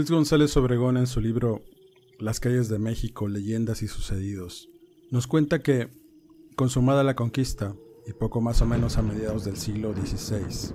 Luis 0.00 0.10
González 0.10 0.56
Obregón 0.56 0.96
en 0.96 1.06
su 1.06 1.20
libro 1.20 1.60
Las 2.18 2.40
calles 2.40 2.70
de 2.70 2.78
México, 2.78 3.28
leyendas 3.28 3.82
y 3.82 3.86
sucedidos, 3.86 4.70
nos 5.10 5.26
cuenta 5.26 5.58
que, 5.62 5.88
consumada 6.56 7.04
la 7.04 7.14
conquista, 7.14 7.76
y 8.06 8.14
poco 8.14 8.40
más 8.40 8.62
o 8.62 8.66
menos 8.66 8.96
a 8.96 9.02
mediados 9.02 9.44
del 9.44 9.58
siglo 9.58 9.92
XVI, 9.92 10.74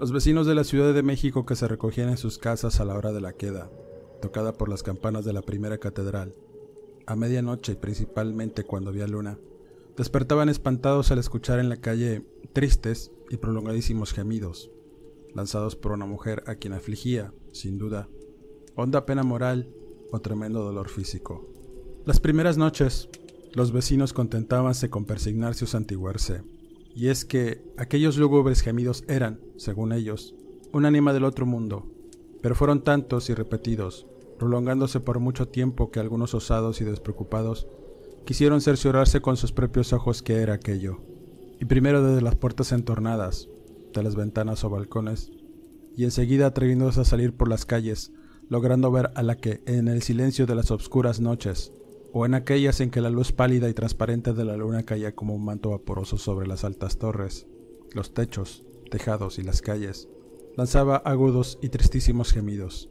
los 0.00 0.10
vecinos 0.10 0.46
de 0.46 0.54
la 0.54 0.64
Ciudad 0.64 0.94
de 0.94 1.02
México 1.02 1.44
que 1.44 1.54
se 1.54 1.68
recogían 1.68 2.08
en 2.08 2.16
sus 2.16 2.38
casas 2.38 2.80
a 2.80 2.86
la 2.86 2.94
hora 2.94 3.12
de 3.12 3.20
la 3.20 3.34
queda, 3.34 3.70
tocada 4.22 4.54
por 4.54 4.70
las 4.70 4.82
campanas 4.82 5.26
de 5.26 5.34
la 5.34 5.42
primera 5.42 5.76
catedral, 5.76 6.34
a 7.06 7.14
medianoche 7.14 7.72
y 7.72 7.76
principalmente 7.76 8.64
cuando 8.64 8.88
había 8.88 9.06
luna, 9.06 9.38
despertaban 9.98 10.48
espantados 10.48 11.10
al 11.10 11.18
escuchar 11.18 11.58
en 11.58 11.68
la 11.68 11.76
calle 11.76 12.24
tristes 12.54 13.12
y 13.28 13.36
prolongadísimos 13.36 14.14
gemidos, 14.14 14.70
lanzados 15.34 15.76
por 15.76 15.92
una 15.92 16.06
mujer 16.06 16.42
a 16.46 16.54
quien 16.54 16.72
afligía, 16.72 17.34
sin 17.52 17.76
duda, 17.76 18.08
honda 18.76 19.06
pena 19.06 19.22
moral 19.22 19.68
o 20.10 20.20
tremendo 20.20 20.62
dolor 20.62 20.88
físico. 20.88 21.48
Las 22.04 22.20
primeras 22.20 22.58
noches, 22.58 23.08
los 23.52 23.72
vecinos 23.72 24.12
contentábanse 24.12 24.90
con 24.90 25.04
persignarse 25.04 25.64
o 25.64 25.68
santiguarse, 25.68 26.42
y 26.94 27.08
es 27.08 27.24
que 27.24 27.62
aquellos 27.76 28.16
lúgubres 28.16 28.60
gemidos 28.60 29.04
eran, 29.08 29.40
según 29.56 29.92
ellos, 29.92 30.34
un 30.72 30.84
ánima 30.84 31.12
del 31.12 31.24
otro 31.24 31.46
mundo, 31.46 31.86
pero 32.40 32.54
fueron 32.54 32.82
tantos 32.82 33.30
y 33.30 33.34
repetidos, 33.34 34.06
prolongándose 34.38 35.00
por 35.00 35.20
mucho 35.20 35.48
tiempo 35.48 35.90
que 35.90 36.00
algunos 36.00 36.34
osados 36.34 36.80
y 36.80 36.84
despreocupados 36.84 37.66
quisieron 38.24 38.60
cerciorarse 38.60 39.20
con 39.20 39.36
sus 39.36 39.52
propios 39.52 39.92
ojos 39.92 40.22
qué 40.22 40.36
era 40.36 40.54
aquello, 40.54 41.00
y 41.60 41.64
primero 41.64 42.02
desde 42.02 42.22
las 42.22 42.36
puertas 42.36 42.72
entornadas, 42.72 43.48
de 43.92 44.02
las 44.02 44.16
ventanas 44.16 44.64
o 44.64 44.70
balcones, 44.70 45.30
y 45.96 46.04
enseguida 46.04 46.46
atreviéndose 46.46 47.00
a 47.00 47.04
salir 47.04 47.34
por 47.34 47.48
las 47.48 47.66
calles, 47.66 48.12
logrando 48.52 48.90
ver 48.90 49.12
a 49.14 49.22
la 49.22 49.38
que, 49.38 49.62
en 49.64 49.88
el 49.88 50.02
silencio 50.02 50.44
de 50.44 50.54
las 50.54 50.70
obscuras 50.70 51.20
noches, 51.20 51.72
o 52.12 52.26
en 52.26 52.34
aquellas 52.34 52.82
en 52.82 52.90
que 52.90 53.00
la 53.00 53.08
luz 53.08 53.32
pálida 53.32 53.70
y 53.70 53.72
transparente 53.72 54.34
de 54.34 54.44
la 54.44 54.58
luna 54.58 54.82
caía 54.82 55.14
como 55.14 55.34
un 55.34 55.42
manto 55.42 55.70
vaporoso 55.70 56.18
sobre 56.18 56.46
las 56.46 56.62
altas 56.62 56.98
torres, 56.98 57.46
los 57.94 58.12
techos, 58.12 58.62
tejados 58.90 59.38
y 59.38 59.42
las 59.42 59.62
calles, 59.62 60.06
lanzaba 60.54 60.96
agudos 60.96 61.58
y 61.62 61.70
tristísimos 61.70 62.30
gemidos. 62.30 62.90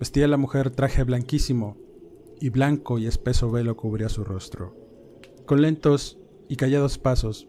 Vestía 0.00 0.26
la 0.26 0.36
mujer 0.36 0.72
traje 0.72 1.04
blanquísimo, 1.04 1.76
y 2.40 2.48
blanco 2.48 2.98
y 2.98 3.06
espeso 3.06 3.52
velo 3.52 3.76
cubría 3.76 4.08
su 4.08 4.24
rostro. 4.24 4.74
Con 5.46 5.62
lentos 5.62 6.18
y 6.48 6.56
callados 6.56 6.98
pasos, 6.98 7.46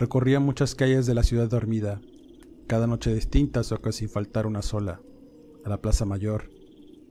recorría 0.00 0.40
muchas 0.40 0.74
calles 0.74 1.06
de 1.06 1.14
la 1.14 1.22
ciudad 1.22 1.48
dormida, 1.48 2.00
cada 2.66 2.88
noche 2.88 3.14
distintas 3.14 3.70
o 3.70 3.80
casi 3.80 4.08
faltar 4.08 4.48
una 4.48 4.62
sola, 4.62 5.00
a 5.64 5.68
la 5.68 5.80
Plaza 5.80 6.04
Mayor, 6.04 6.50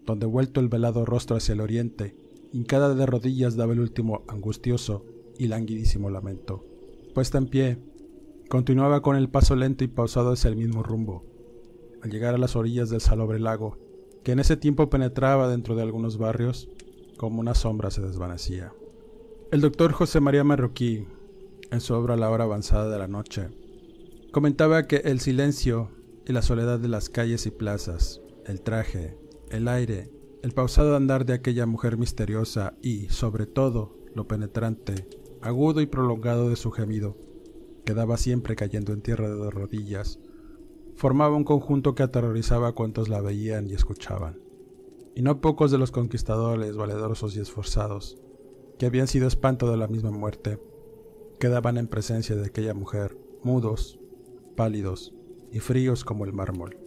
donde 0.06 0.26
vuelto 0.26 0.60
el 0.60 0.70
velado 0.70 1.06
rostro 1.06 1.38
hacia 1.38 1.54
el 1.54 1.62
oriente, 1.62 2.16
hincada 2.52 2.94
de 2.94 3.06
rodillas 3.06 3.56
daba 3.56 3.74
el 3.74 3.80
último 3.80 4.24
angustioso 4.28 5.06
y 5.38 5.48
languidísimo 5.48 6.10
lamento. 6.10 6.66
Puesta 7.14 7.38
en 7.38 7.48
pie, 7.48 7.78
continuaba 8.50 9.02
con 9.02 9.16
el 9.16 9.30
paso 9.30 9.56
lento 9.56 9.84
y 9.84 9.88
pausado 9.88 10.32
hacia 10.32 10.50
el 10.50 10.56
mismo 10.56 10.84
rumbo. 10.84 11.26
Al 12.04 12.12
llegar 12.12 12.36
a 12.36 12.38
las 12.38 12.56
orillas 12.56 12.90
del 12.90 13.02
salobre 13.02 13.40
lago, 13.40 13.78
que 14.24 14.32
en 14.32 14.40
ese 14.40 14.58
tiempo 14.58 14.90
penetraba 14.90 15.48
dentro 15.48 15.76
de 15.76 15.84
algunos 15.84 16.18
barrios, 16.18 16.70
como 17.18 17.40
una 17.40 17.56
sombra 17.56 17.92
se 17.92 18.02
desvanecía. 18.02 18.74
El 19.52 19.62
doctor 19.62 19.92
José 19.92 20.20
María 20.20 20.44
Marroquí, 20.44 21.08
en 21.72 21.82
su 21.82 21.94
obra 21.94 22.18
La 22.18 22.30
hora 22.30 22.46
avanzada 22.46 22.90
de 22.90 22.98
la 22.98 23.08
noche, 23.08 23.50
comentaba 24.32 24.88
que 24.88 24.98
el 24.98 25.20
silencio 25.20 25.90
y 26.26 26.34
la 26.34 26.42
soledad 26.42 26.80
de 26.80 26.88
las 26.88 27.10
calles 27.10 27.46
y 27.46 27.52
plazas, 27.52 28.22
el 28.46 28.62
traje, 28.62 29.18
el 29.52 29.68
aire, 29.68 30.10
el 30.42 30.54
pausado 30.54 30.96
andar 30.96 31.26
de 31.26 31.34
aquella 31.34 31.66
mujer 31.66 31.98
misteriosa 31.98 32.74
y, 32.82 33.10
sobre 33.10 33.46
todo, 33.46 33.98
lo 34.16 34.28
penetrante, 34.28 35.08
agudo 35.42 35.82
y 35.82 35.86
prolongado 35.86 36.50
de 36.50 36.56
su 36.56 36.72
gemido, 36.72 37.18
quedaba 37.86 38.18
siempre 38.18 38.56
cayendo 38.56 38.94
en 38.94 39.02
tierra 39.02 39.30
de 39.30 39.50
rodillas, 39.50 40.20
formaba 40.96 41.36
un 41.36 41.44
conjunto 41.44 41.96
que 41.96 42.04
aterrorizaba 42.04 42.70
a 42.70 42.72
cuantos 42.74 43.10
la 43.10 43.22
veían 43.22 43.70
y 43.70 43.74
escuchaban. 43.74 44.40
Y 45.16 45.22
no 45.22 45.42
pocos 45.42 45.72
de 45.72 45.78
los 45.78 45.92
conquistadores 45.92 46.78
valerosos 46.78 47.36
y 47.36 47.40
esforzados, 47.40 48.18
que 48.80 48.86
habían 48.86 49.08
sido 49.08 49.28
espanto 49.28 49.70
de 49.70 49.78
la 49.78 49.88
misma 49.88 50.12
muerte, 50.12 50.60
quedaban 51.40 51.78
en 51.78 51.88
presencia 51.88 52.36
de 52.36 52.46
aquella 52.46 52.74
mujer, 52.74 53.18
mudos, 53.44 54.00
pálidos 54.56 55.14
y 55.52 55.60
fríos 55.60 56.04
como 56.06 56.26
el 56.26 56.34
mármol. 56.34 56.78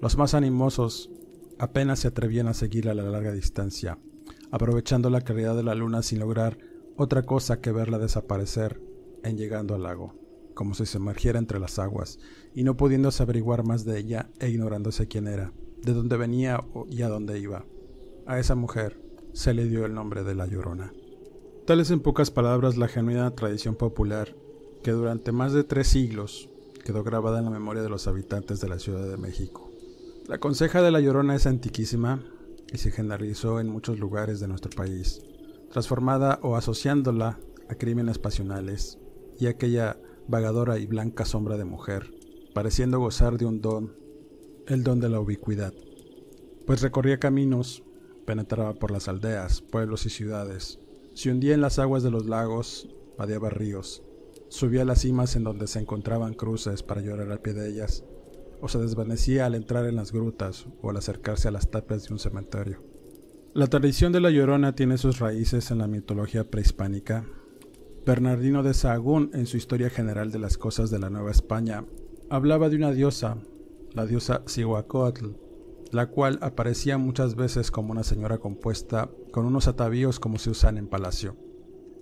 Los 0.00 0.16
más 0.16 0.34
animosos 0.34 1.10
apenas 1.60 1.98
se 1.98 2.08
atrevían 2.08 2.48
a 2.48 2.54
seguir 2.54 2.88
a 2.88 2.94
la 2.94 3.02
larga 3.02 3.32
distancia, 3.32 3.98
aprovechando 4.50 5.10
la 5.10 5.20
claridad 5.20 5.54
de 5.54 5.62
la 5.62 5.74
luna 5.74 6.02
sin 6.02 6.18
lograr 6.18 6.56
otra 6.96 7.24
cosa 7.24 7.60
que 7.60 7.70
verla 7.70 7.98
desaparecer 7.98 8.80
en 9.22 9.36
llegando 9.36 9.74
al 9.74 9.82
lago, 9.82 10.14
como 10.54 10.72
si 10.72 10.86
se 10.86 10.96
emergiera 10.96 11.38
entre 11.38 11.60
las 11.60 11.78
aguas, 11.78 12.18
y 12.54 12.64
no 12.64 12.78
pudiéndose 12.78 13.22
averiguar 13.22 13.62
más 13.62 13.84
de 13.84 13.98
ella 13.98 14.30
e 14.38 14.48
ignorándose 14.48 15.06
quién 15.06 15.28
era, 15.28 15.52
de 15.82 15.92
dónde 15.92 16.16
venía 16.16 16.64
y 16.88 17.02
a 17.02 17.10
dónde 17.10 17.38
iba. 17.38 17.66
A 18.26 18.38
esa 18.38 18.54
mujer 18.54 18.98
se 19.34 19.52
le 19.52 19.66
dio 19.66 19.84
el 19.84 19.92
nombre 19.92 20.24
de 20.24 20.34
La 20.34 20.46
Llorona. 20.46 20.94
Tal 21.66 21.80
es 21.80 21.90
en 21.90 22.00
pocas 22.00 22.30
palabras 22.30 22.78
la 22.78 22.88
genuina 22.88 23.30
tradición 23.32 23.74
popular 23.74 24.34
que 24.82 24.92
durante 24.92 25.30
más 25.30 25.52
de 25.52 25.64
tres 25.64 25.88
siglos 25.88 26.48
quedó 26.86 27.04
grabada 27.04 27.38
en 27.38 27.44
la 27.44 27.50
memoria 27.50 27.82
de 27.82 27.90
los 27.90 28.08
habitantes 28.08 28.62
de 28.62 28.68
la 28.70 28.78
Ciudad 28.78 29.06
de 29.06 29.18
México. 29.18 29.69
La 30.26 30.38
conseja 30.38 30.82
de 30.82 30.90
la 30.90 31.00
Llorona 31.00 31.34
es 31.34 31.46
antiquísima 31.46 32.22
y 32.72 32.78
se 32.78 32.90
generalizó 32.90 33.60
en 33.60 33.68
muchos 33.68 33.98
lugares 33.98 34.38
de 34.40 34.48
nuestro 34.48 34.70
país, 34.70 35.22
transformada 35.70 36.38
o 36.42 36.56
asociándola 36.56 37.40
a 37.68 37.74
crímenes 37.74 38.18
pasionales 38.18 38.98
y 39.38 39.46
aquella 39.46 39.98
vagadora 40.28 40.78
y 40.78 40.86
blanca 40.86 41.24
sombra 41.24 41.56
de 41.56 41.64
mujer, 41.64 42.14
pareciendo 42.54 43.00
gozar 43.00 43.38
de 43.38 43.46
un 43.46 43.60
don, 43.60 43.96
el 44.66 44.84
don 44.84 45.00
de 45.00 45.08
la 45.08 45.20
ubicuidad, 45.20 45.72
pues 46.66 46.82
recorría 46.82 47.18
caminos, 47.18 47.82
penetraba 48.26 48.74
por 48.74 48.92
las 48.92 49.08
aldeas, 49.08 49.62
pueblos 49.62 50.06
y 50.06 50.10
ciudades, 50.10 50.78
se 51.14 51.30
hundía 51.30 51.54
en 51.54 51.60
las 51.60 51.80
aguas 51.80 52.04
de 52.04 52.10
los 52.12 52.26
lagos, 52.26 52.88
vadeaba 53.18 53.50
ríos, 53.50 54.04
subía 54.48 54.82
a 54.82 54.84
las 54.84 55.00
cimas 55.00 55.34
en 55.34 55.44
donde 55.44 55.66
se 55.66 55.80
encontraban 55.80 56.34
cruces 56.34 56.82
para 56.84 57.00
llorar 57.00 57.32
al 57.32 57.40
pie 57.40 57.54
de 57.54 57.68
ellas, 57.68 58.04
o 58.60 58.68
se 58.68 58.78
desvanecía 58.78 59.46
al 59.46 59.54
entrar 59.54 59.86
en 59.86 59.96
las 59.96 60.12
grutas 60.12 60.66
o 60.82 60.90
al 60.90 60.96
acercarse 60.96 61.48
a 61.48 61.50
las 61.50 61.70
tapias 61.70 62.06
de 62.06 62.14
un 62.14 62.18
cementerio. 62.18 62.82
La 63.52 63.66
tradición 63.66 64.12
de 64.12 64.20
la 64.20 64.30
Llorona 64.30 64.74
tiene 64.74 64.96
sus 64.96 65.18
raíces 65.18 65.70
en 65.70 65.78
la 65.78 65.88
mitología 65.88 66.48
prehispánica. 66.48 67.24
Bernardino 68.06 68.62
de 68.62 68.74
Sahagún, 68.74 69.30
en 69.34 69.46
su 69.46 69.56
Historia 69.56 69.90
General 69.90 70.30
de 70.30 70.38
las 70.38 70.56
Cosas 70.56 70.90
de 70.90 71.00
la 71.00 71.10
Nueva 71.10 71.32
España, 71.32 71.84
hablaba 72.28 72.68
de 72.68 72.76
una 72.76 72.92
diosa, 72.92 73.38
la 73.92 74.06
diosa 74.06 74.42
Cihuacóatl, 74.46 75.30
la 75.90 76.06
cual 76.06 76.38
aparecía 76.42 76.96
muchas 76.96 77.34
veces 77.34 77.70
como 77.70 77.90
una 77.90 78.04
señora 78.04 78.38
compuesta 78.38 79.10
con 79.32 79.46
unos 79.46 79.66
atavíos 79.66 80.20
como 80.20 80.38
se 80.38 80.50
usan 80.50 80.78
en 80.78 80.86
palacio. 80.86 81.36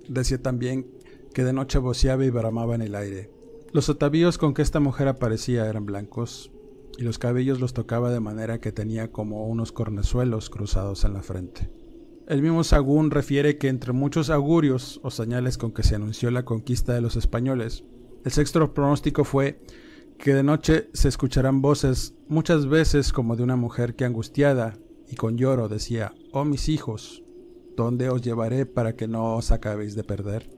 Decía 0.07 0.43
también 0.43 0.87
que 1.33 1.45
de 1.45 1.53
noche 1.53 1.79
voceaba 1.79 2.25
y 2.25 2.31
bramaba 2.31 2.75
en 2.75 2.83
el 2.83 2.95
aire, 2.95 3.31
los 3.73 3.88
atavíos 3.88 4.38
con 4.38 4.55
que 4.55 4.62
esta 4.62 4.81
mujer 4.81 5.09
aparecía 5.09 5.67
eran 5.67 5.87
blancos, 5.87 6.50
y 6.99 7.03
los 7.03 7.19
cabellos 7.19 7.61
los 7.61 7.75
tocaba 7.75 8.11
de 8.11 8.20
manera 8.20 8.61
que 8.61 8.73
tenía 8.73 9.12
como 9.12 9.47
unos 9.47 9.73
cornezuelos 9.73 10.50
cruzados 10.50 11.05
en 11.05 11.15
la 11.15 11.23
frente. 11.23 11.70
El 12.26 12.43
mismo 12.43 12.65
Sagún 12.65 13.11
refiere 13.11 13.56
que 13.56 13.69
entre 13.69 13.93
muchos 13.93 14.31
augurios 14.31 15.00
o 15.03 15.11
señales 15.11 15.56
con 15.56 15.73
que 15.73 15.82
se 15.82 15.94
anunció 15.94 16.31
la 16.31 16.44
conquista 16.44 16.93
de 16.93 17.00
los 17.00 17.17
españoles, 17.17 17.85
el 18.25 18.32
sexto 18.32 18.75
pronóstico 18.75 19.25
fue 19.25 19.61
que 20.19 20.35
de 20.35 20.43
noche 20.43 20.91
se 20.93 21.09
escucharán 21.09 21.62
voces 21.62 22.14
muchas 22.26 22.67
veces 22.67 23.12
como 23.12 23.37
de 23.37 23.44
una 23.44 23.56
mujer 23.56 23.94
que 23.94 24.05
angustiada 24.05 24.76
y 25.09 25.14
con 25.14 25.38
lloro 25.38 25.69
decía, 25.69 26.12
oh 26.32 26.44
mis 26.44 26.69
hijos, 26.69 27.23
¿dónde 27.76 28.11
os 28.11 28.21
llevaré 28.23 28.67
para 28.67 28.97
que 28.97 29.06
no 29.06 29.37
os 29.37 29.53
acabéis 29.53 29.94
de 29.94 30.05
perder? 30.05 30.50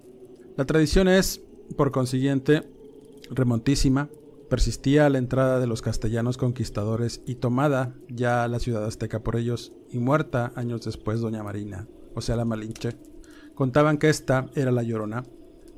La 0.57 0.65
tradición 0.65 1.07
es, 1.07 1.43
por 1.77 1.93
consiguiente, 1.93 2.69
remontísima, 3.31 4.09
persistía 4.49 5.09
la 5.09 5.19
entrada 5.19 5.61
de 5.61 5.67
los 5.67 5.81
castellanos 5.81 6.37
conquistadores 6.37 7.23
y 7.25 7.37
tomada 7.37 7.95
ya 8.09 8.47
la 8.49 8.59
ciudad 8.59 8.85
azteca 8.85 9.23
por 9.23 9.37
ellos 9.37 9.73
y 9.91 9.99
muerta 9.99 10.53
años 10.57 10.85
después 10.85 11.21
doña 11.21 11.43
Marina, 11.43 11.87
o 12.15 12.21
sea 12.21 12.37
la 12.37 12.45
Malinche, 12.45 12.97
contaban 13.55 13.99
que 13.99 14.09
esta 14.09 14.51
era 14.55 14.73
la 14.73 14.83
Llorona, 14.83 15.25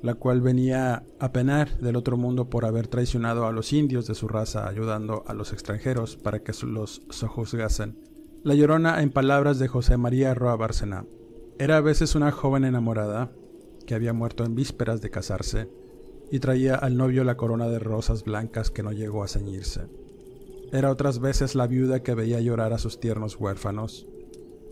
la 0.01 0.15
cual 0.15 0.41
venía 0.41 1.05
a 1.21 1.33
penar 1.33 1.79
del 1.79 1.97
otro 1.97 2.17
mundo 2.17 2.51
por 2.51 2.65
haber 2.65 2.89
traicionado 2.89 3.47
a 3.47 3.53
los 3.53 3.73
indios 3.73 4.07
de 4.07 4.15
su 4.15 4.27
raza 4.27 4.67
ayudando 4.67 5.23
a 5.27 5.35
los 5.35 5.53
extranjeros 5.53 6.17
para 6.17 6.43
que 6.43 6.53
los 6.67 7.03
sojuzgasen. 7.11 7.99
La 8.43 8.55
Llorona, 8.55 9.03
en 9.03 9.11
palabras 9.11 9.61
de 9.61 9.69
José 9.69 9.97
María 9.97 10.35
Roa 10.35 10.57
Bárcena, 10.57 11.05
era 11.59 11.77
a 11.77 11.81
veces 11.81 12.17
una 12.17 12.33
joven 12.33 12.65
enamorada 12.65 13.31
que 13.87 13.95
había 13.95 14.13
muerto 14.13 14.45
en 14.45 14.57
vísperas 14.57 15.01
de 15.01 15.11
casarse 15.11 15.69
y 16.33 16.41
traía 16.41 16.77
al 16.77 16.97
novio 16.97 17.25
la 17.25 17.37
corona 17.37 17.69
de 17.69 17.79
rosas 17.79 18.25
blancas 18.25 18.71
que 18.71 18.83
no 18.83 18.91
llegó 18.91 19.23
a 19.23 19.29
ceñirse. 19.29 19.83
Era 20.73 20.91
otras 20.91 21.19
veces 21.19 21.55
la 21.55 21.67
viuda 21.67 22.03
que 22.03 22.15
veía 22.15 22.41
llorar 22.41 22.73
a 22.73 22.79
sus 22.79 22.99
tiernos 22.99 23.37
huérfanos, 23.39 24.09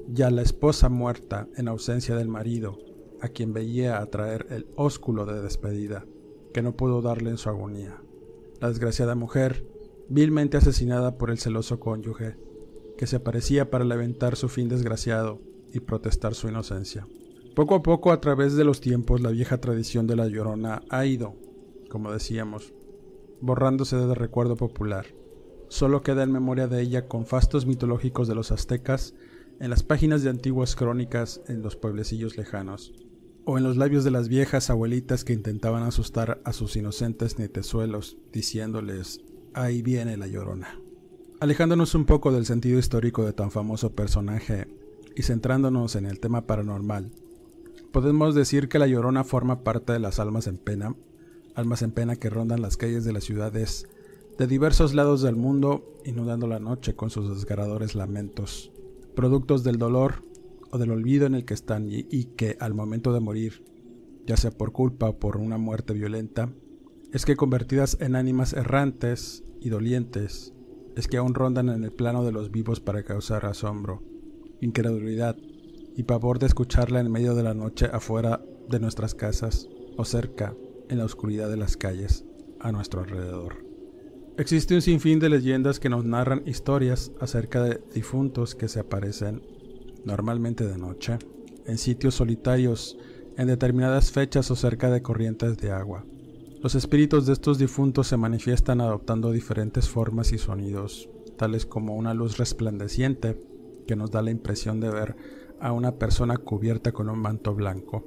ya 0.09 0.31
la 0.31 0.41
esposa 0.41 0.89
muerta 0.89 1.49
en 1.57 1.69
ausencia 1.69 2.17
del 2.17 2.29
marido, 2.29 2.79
a 3.21 3.29
quien 3.29 3.53
veía 3.53 3.99
atraer 3.99 4.47
el 4.49 4.69
ósculo 4.75 5.27
de 5.27 5.43
despedida, 5.43 6.07
que 6.55 6.63
no 6.63 6.77
pudo 6.77 7.03
darle 7.03 7.29
en 7.29 7.37
su 7.37 7.51
agonía. 7.51 8.01
La 8.59 8.69
desgraciada 8.69 9.15
mujer, 9.15 9.67
vilmente 10.09 10.57
asesinada 10.57 11.19
por 11.19 11.31
el 11.31 11.39
celoso 11.39 11.79
cónyuge, 11.79 12.39
que 12.97 13.07
se 13.07 13.17
aparecía 13.17 13.71
para 13.71 13.85
levantar 13.85 14.37
su 14.37 14.49
fin 14.49 14.71
desgraciado 14.71 15.43
y 15.75 15.81
protestar 15.81 16.35
su 16.35 16.49
inocencia. 16.49 17.07
Poco 17.55 17.75
a 17.75 17.83
poco, 17.83 18.13
a 18.13 18.21
través 18.23 18.57
de 18.57 18.65
los 18.65 18.81
tiempos, 18.81 19.21
la 19.21 19.31
vieja 19.31 19.59
tradición 19.59 20.07
de 20.07 20.17
la 20.17 20.27
llorona 20.27 20.81
ha 20.89 21.05
ido, 21.05 21.35
como 21.91 22.11
decíamos, 22.11 22.73
borrándose 23.43 23.97
del 23.97 24.17
recuerdo 24.17 24.57
popular. 24.57 25.07
Solo 25.69 26.03
queda 26.03 26.23
en 26.23 26.33
memoria 26.33 26.67
de 26.69 26.81
ella 26.81 27.07
con 27.07 27.27
fastos 27.27 27.67
mitológicos 27.67 28.27
de 28.29 28.35
los 28.35 28.51
aztecas 28.51 29.15
en 29.61 29.69
las 29.69 29.83
páginas 29.83 30.23
de 30.23 30.31
antiguas 30.31 30.75
crónicas 30.75 31.43
en 31.47 31.61
los 31.61 31.77
pueblecillos 31.77 32.39
lejanos, 32.39 32.95
o 33.45 33.59
en 33.59 33.65
los 33.65 33.77
labios 33.77 34.05
de 34.05 34.11
las 34.11 34.29
viejas 34.29 34.71
abuelitas 34.71 35.25
que 35.25 35.35
intentaban 35.35 35.83
asustar 35.83 36.41
a 36.45 36.55
sus 36.55 36.77
inocentes 36.77 37.39
nietezuelos, 37.39 38.17
diciéndoles 38.33 39.21
ahí 39.53 39.83
viene 39.83 40.17
la 40.17 40.29
llorona. 40.29 40.81
Alejándonos 41.41 41.95
un 41.95 42.05
poco 42.05 42.33
del 42.33 42.47
sentido 42.47 42.79
histórico 42.79 43.25
de 43.25 43.33
tan 43.33 43.51
famoso 43.51 43.95
personaje 43.95 44.69
y 45.17 45.23
centrándonos 45.23 45.97
en 45.97 46.07
el 46.07 46.21
tema 46.21 46.47
paranormal, 46.47 47.11
podemos 47.93 48.35
decir 48.35 48.69
que 48.69 48.79
la 48.79 48.87
llorona 48.87 49.25
forma 49.25 49.63
parte 49.65 49.93
de 49.93 49.99
las 49.99 50.21
almas 50.21 50.47
en 50.47 50.59
pena 50.59 50.95
almas 51.55 51.83
en 51.83 51.93
pena 51.93 52.17
que 52.17 52.31
rondan 52.31 52.63
las 52.63 52.77
calles 52.77 53.05
de 53.05 53.13
las 53.13 53.25
ciudades 53.25 53.87
de 54.41 54.47
diversos 54.47 54.95
lados 54.95 55.21
del 55.21 55.37
mundo, 55.37 56.01
inundando 56.05 56.47
la 56.47 56.61
noche 56.61 56.95
con 56.95 57.11
sus 57.11 57.29
desgarradores 57.29 57.95
lamentos, 57.95 58.73
productos 59.15 59.65
del 59.65 59.77
dolor 59.77 60.25
o 60.71 60.79
del 60.79 60.93
olvido 60.93 61.27
en 61.27 61.35
el 61.35 61.45
que 61.45 61.53
están 61.53 61.89
y, 61.91 62.25
que 62.25 62.57
al 62.59 62.73
momento 62.73 63.13
de 63.13 63.21
morir, 63.21 63.63
ya 64.27 64.39
sea 64.39 64.51
por 64.51 64.73
culpa 64.73 65.11
o 65.11 65.19
por 65.19 65.37
una 65.37 65.59
muerte 65.59 65.93
violenta, 65.93 66.51
es 67.13 67.27
que 67.27 67.37
convertidas 67.37 67.99
en 68.01 68.17
ánimas 68.17 68.55
errantes 68.55 69.45
y 69.61 69.69
dolientes, 69.69 70.55
es 70.97 71.07
que 71.07 71.19
aún 71.19 71.35
rondan 71.35 71.69
en 71.69 71.85
el 71.85 71.93
plano 71.93 72.25
de 72.25 72.33
los 72.33 72.51
vivos 72.51 72.81
para 72.81 73.03
causar 73.03 73.45
asombro, 73.45 74.03
incredulidad 74.63 75.37
y 75.97 76.05
pavor 76.05 76.39
de 76.39 76.47
escucharla 76.47 77.01
en 77.01 77.13
medio 77.13 77.35
de 77.35 77.43
la 77.43 77.53
noche 77.53 77.91
afuera 77.93 78.43
de 78.71 78.81
nuestras 78.81 79.15
casas 79.15 79.69
o 79.99 80.05
cerca 80.07 80.55
en 80.91 80.99
la 80.99 81.05
oscuridad 81.05 81.49
de 81.49 81.57
las 81.57 81.77
calles 81.77 82.25
a 82.59 82.73
nuestro 82.73 83.01
alrededor. 83.01 83.65
Existe 84.37 84.75
un 84.75 84.83
sinfín 84.83 85.19
de 85.21 85.29
leyendas 85.29 85.81
que 85.81 85.89
nos 85.89 86.05
narran 86.05 86.43
historias 86.47 87.13
acerca 87.21 87.63
de 87.63 87.81
difuntos 87.95 88.55
que 88.55 88.69
se 88.69 88.81
aparecen 88.81 89.43
normalmente 90.05 90.67
de 90.67 90.79
noche, 90.79 91.19
en 91.67 91.79
sitios 91.79 92.15
solitarios, 92.15 92.99
en 93.37 93.47
determinadas 93.47 94.11
fechas 94.11 94.51
o 94.51 94.57
cerca 94.57 94.91
de 94.91 95.03
corrientes 95.03 95.59
de 95.59 95.71
agua. 95.71 96.05
Los 96.63 96.75
espíritus 96.75 97.27
de 97.27 97.33
estos 97.33 97.59
difuntos 97.59 98.09
se 98.09 98.17
manifiestan 98.17 98.81
adoptando 98.81 99.31
diferentes 99.31 99.89
formas 99.89 100.33
y 100.33 100.39
sonidos, 100.39 101.09
tales 101.37 101.65
como 101.67 101.97
una 101.97 102.13
luz 102.13 102.37
resplandeciente 102.37 103.41
que 103.87 103.97
nos 103.97 104.11
da 104.11 104.23
la 104.23 104.31
impresión 104.31 104.81
de 104.81 104.91
ver 104.91 105.17
a 105.61 105.73
una 105.73 105.99
persona 105.99 106.37
cubierta 106.37 106.93
con 106.93 107.09
un 107.09 107.19
manto 107.19 107.55
blanco, 107.55 108.07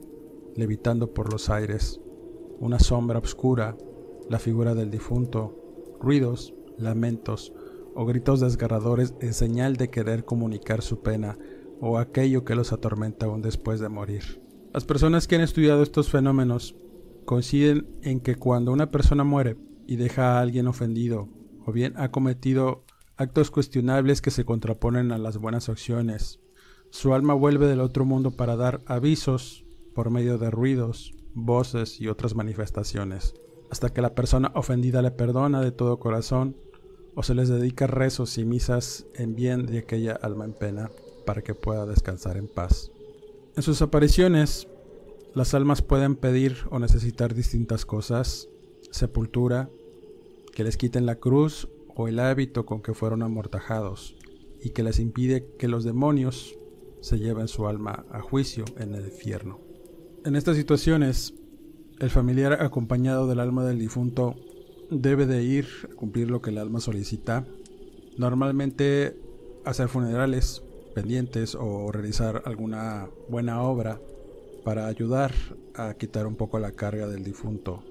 levitando 0.56 1.13
por 1.13 1.31
los 1.31 1.50
aires, 1.50 2.00
una 2.59 2.79
sombra 2.79 3.19
oscura, 3.19 3.77
la 4.29 4.39
figura 4.39 4.75
del 4.75 4.89
difunto, 4.89 5.95
ruidos, 6.00 6.53
lamentos 6.77 7.53
o 7.95 8.05
gritos 8.05 8.39
desgarradores 8.39 9.13
en 9.21 9.33
señal 9.33 9.75
de 9.75 9.89
querer 9.89 10.25
comunicar 10.25 10.81
su 10.81 11.01
pena 11.01 11.38
o 11.79 11.97
aquello 11.97 12.45
que 12.45 12.55
los 12.55 12.71
atormenta 12.73 13.25
aún 13.25 13.41
después 13.41 13.79
de 13.79 13.89
morir. 13.89 14.41
Las 14.73 14.85
personas 14.85 15.27
que 15.27 15.35
han 15.35 15.41
estudiado 15.41 15.83
estos 15.83 16.09
fenómenos 16.09 16.75
coinciden 17.25 17.88
en 18.01 18.19
que 18.19 18.35
cuando 18.35 18.71
una 18.71 18.89
persona 18.89 19.23
muere 19.23 19.57
y 19.85 19.97
deja 19.97 20.38
a 20.38 20.41
alguien 20.41 20.67
ofendido 20.67 21.29
o 21.65 21.71
bien 21.71 21.94
ha 21.97 22.11
cometido 22.11 22.85
actos 23.17 23.51
cuestionables 23.51 24.21
que 24.21 24.31
se 24.31 24.45
contraponen 24.45 25.11
a 25.11 25.17
las 25.17 25.38
buenas 25.38 25.69
acciones, 25.69 26.39
su 26.89 27.13
alma 27.13 27.33
vuelve 27.33 27.67
del 27.67 27.81
otro 27.81 28.06
mundo 28.06 28.31
para 28.31 28.56
dar 28.56 28.81
avisos 28.85 29.65
por 29.94 30.09
medio 30.09 30.38
de 30.38 30.51
ruidos, 30.51 31.13
voces 31.33 32.00
y 32.00 32.07
otras 32.07 32.35
manifestaciones, 32.35 33.33
hasta 33.69 33.89
que 33.89 34.01
la 34.01 34.15
persona 34.15 34.51
ofendida 34.56 35.01
le 35.01 35.12
perdona 35.12 35.62
de 35.62 35.71
todo 35.71 36.00
corazón 36.00 36.56
o 37.15 37.24
se 37.24 37.35
les 37.35 37.50
dedica 37.50 37.88
rezos 37.88 38.38
y 38.38 38.45
misas 38.45 39.06
en 39.15 39.35
bien 39.35 39.65
de 39.65 39.80
aquella 39.80 40.13
alma 40.13 40.45
en 40.45 40.53
pena 40.53 40.91
para 41.25 41.41
que 41.41 41.56
pueda 41.56 41.85
descansar 41.85 42.38
en 42.38 42.47
paz. 42.47 42.91
En 43.56 43.63
sus 43.63 43.81
apariciones, 43.81 44.68
las 45.33 45.53
almas 45.53 45.81
pueden 45.81 46.15
pedir 46.15 46.57
o 46.69 46.80
necesitar 46.80 47.33
distintas 47.33 47.85
cosas, 47.85 48.49
sepultura, 48.92 49.69
que 50.54 50.63
les 50.63 50.78
quiten 50.78 51.06
la 51.06 51.16
cruz 51.16 51.68
o 51.95 52.07
el 52.07 52.19
hábito 52.19 52.66
con 52.66 52.81
que 52.81 52.94
fueron 52.94 53.23
amortajados, 53.23 54.16
y 54.61 54.69
que 54.69 54.83
les 54.83 54.99
impide 54.99 55.45
que 55.57 55.68
los 55.68 55.83
demonios 55.83 56.57
se 57.02 57.19
lleven 57.19 57.47
su 57.47 57.68
alma 57.68 58.06
a 58.11 58.21
juicio 58.21 58.63
en 58.78 58.95
el 58.95 59.06
infierno. 59.06 59.59
En 60.25 60.37
estas 60.37 60.56
situaciones, 60.56 61.33
el 61.99 62.09
familiar 62.09 62.63
acompañado 62.63 63.27
del 63.27 63.42
alma 63.42 63.65
del 63.65 63.77
difunto 63.77 64.35
debe 64.89 65.25
de 65.25 65.44
ir 65.44 65.68
a 65.92 65.95
cumplir 65.95 66.31
lo 66.31 66.42
que 66.42 66.51
el 66.51 66.59
alma 66.59 66.80
solicita. 66.80 67.45
Normalmente 68.18 69.19
hacer 69.65 69.89
funerales 69.89 70.63
pendientes 70.95 71.56
o 71.56 71.92
realizar 71.92 72.42
alguna 72.45 73.09
buena 73.27 73.63
obra 73.63 73.99
para 74.63 74.87
ayudar 74.87 75.33
a 75.75 75.94
quitar 75.95 76.25
un 76.25 76.37
poco 76.37 76.57
la 76.57 76.71
carga 76.71 77.07
del 77.09 77.25
difunto. 77.25 77.83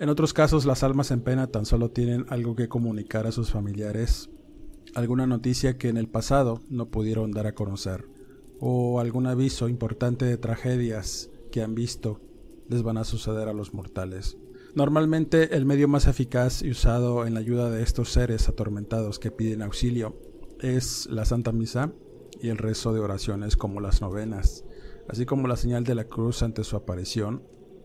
En 0.00 0.08
otros 0.08 0.32
casos 0.32 0.64
las 0.64 0.82
almas 0.82 1.12
en 1.12 1.20
pena 1.20 1.46
tan 1.46 1.64
solo 1.64 1.90
tienen 1.90 2.26
algo 2.28 2.56
que 2.56 2.68
comunicar 2.68 3.28
a 3.28 3.32
sus 3.32 3.52
familiares, 3.52 4.30
alguna 4.96 5.28
noticia 5.28 5.78
que 5.78 5.90
en 5.90 5.96
el 5.96 6.08
pasado 6.08 6.60
no 6.70 6.86
pudieron 6.86 7.30
dar 7.30 7.46
a 7.46 7.54
conocer, 7.54 8.04
o 8.58 8.98
algún 8.98 9.28
aviso 9.28 9.68
importante 9.68 10.24
de 10.24 10.38
tragedias 10.38 11.30
que 11.50 11.62
han 11.62 11.74
visto 11.74 12.20
les 12.68 12.82
van 12.82 12.98
a 12.98 13.04
suceder 13.04 13.48
a 13.48 13.52
los 13.52 13.74
mortales. 13.74 14.36
Normalmente 14.74 15.56
el 15.56 15.64
medio 15.64 15.88
más 15.88 16.06
eficaz 16.06 16.62
y 16.62 16.70
usado 16.70 17.26
en 17.26 17.34
la 17.34 17.40
ayuda 17.40 17.70
de 17.70 17.82
estos 17.82 18.12
seres 18.12 18.48
atormentados 18.48 19.18
que 19.18 19.30
piden 19.30 19.62
auxilio 19.62 20.16
es 20.60 21.08
la 21.10 21.24
Santa 21.24 21.52
Misa 21.52 21.92
y 22.40 22.48
el 22.48 22.58
rezo 22.58 22.92
de 22.92 23.00
oraciones 23.00 23.56
como 23.56 23.80
las 23.80 24.00
novenas, 24.00 24.64
así 25.08 25.24
como 25.26 25.48
la 25.48 25.56
señal 25.56 25.84
de 25.84 25.94
la 25.94 26.04
cruz 26.04 26.42
ante 26.42 26.64
su 26.64 26.76
aparición, 26.76 27.42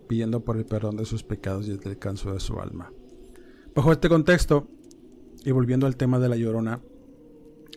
pidiendo 0.08 0.44
por 0.44 0.58
el 0.58 0.66
perdón 0.66 0.98
de 0.98 1.06
sus 1.06 1.24
pecados 1.24 1.68
y 1.68 1.72
el 1.72 1.80
descanso 1.80 2.34
de 2.34 2.40
su 2.40 2.60
alma. 2.60 2.92
Bajo 3.74 3.92
este 3.92 4.10
contexto, 4.10 4.68
y 5.46 5.52
volviendo 5.52 5.88
al 5.88 5.98
tema 5.98 6.20
de 6.20 6.30
la 6.30 6.36
llorona, 6.36 6.82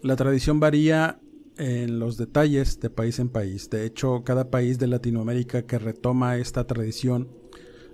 la 0.03 0.17
tradición 0.17 0.61
varía 0.61 1.21
en 1.59 1.99
los 1.99 2.17
detalles 2.17 2.81
de 2.81 2.91
país 2.91 3.19
en 3.19 3.29
país. 3.29 3.71
De 3.71 3.85
hecho, 3.85 4.23
cada 4.25 4.51
país 4.51 4.79
de 4.79 4.87
Latinoamérica 4.87 5.63
que 5.63 5.79
retoma 5.79 6.37
esta 6.37 6.67
tradición 6.67 7.29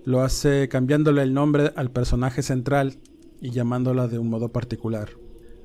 lo 0.04 0.22
hace 0.22 0.68
cambiándole 0.68 1.22
el 1.22 1.32
nombre 1.32 1.72
al 1.76 1.90
personaje 1.90 2.42
central 2.42 2.98
y 3.40 3.50
llamándola 3.50 4.08
de 4.08 4.18
un 4.18 4.28
modo 4.28 4.50
particular. 4.50 5.10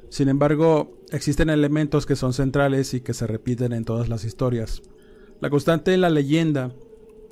Sin 0.10 0.30
embargo, 0.30 0.98
existen 1.12 1.50
elementos 1.50 2.06
que 2.06 2.16
son 2.16 2.34
centrales 2.34 2.94
y 2.94 3.02
que 3.02 3.14
se 3.14 3.28
repiten 3.28 3.74
en 3.74 3.84
todas 3.84 4.10
las 4.10 4.24
historias. 4.26 4.82
La 5.42 5.50
constante 5.50 5.94
en 5.94 6.02
la 6.02 6.10
leyenda 6.10 6.74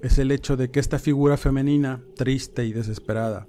es 0.01 0.17
el 0.19 0.31
hecho 0.31 0.57
de 0.57 0.69
que 0.69 0.79
esta 0.79 0.99
figura 0.99 1.37
femenina, 1.37 2.03
triste 2.15 2.65
y 2.65 2.73
desesperada, 2.73 3.47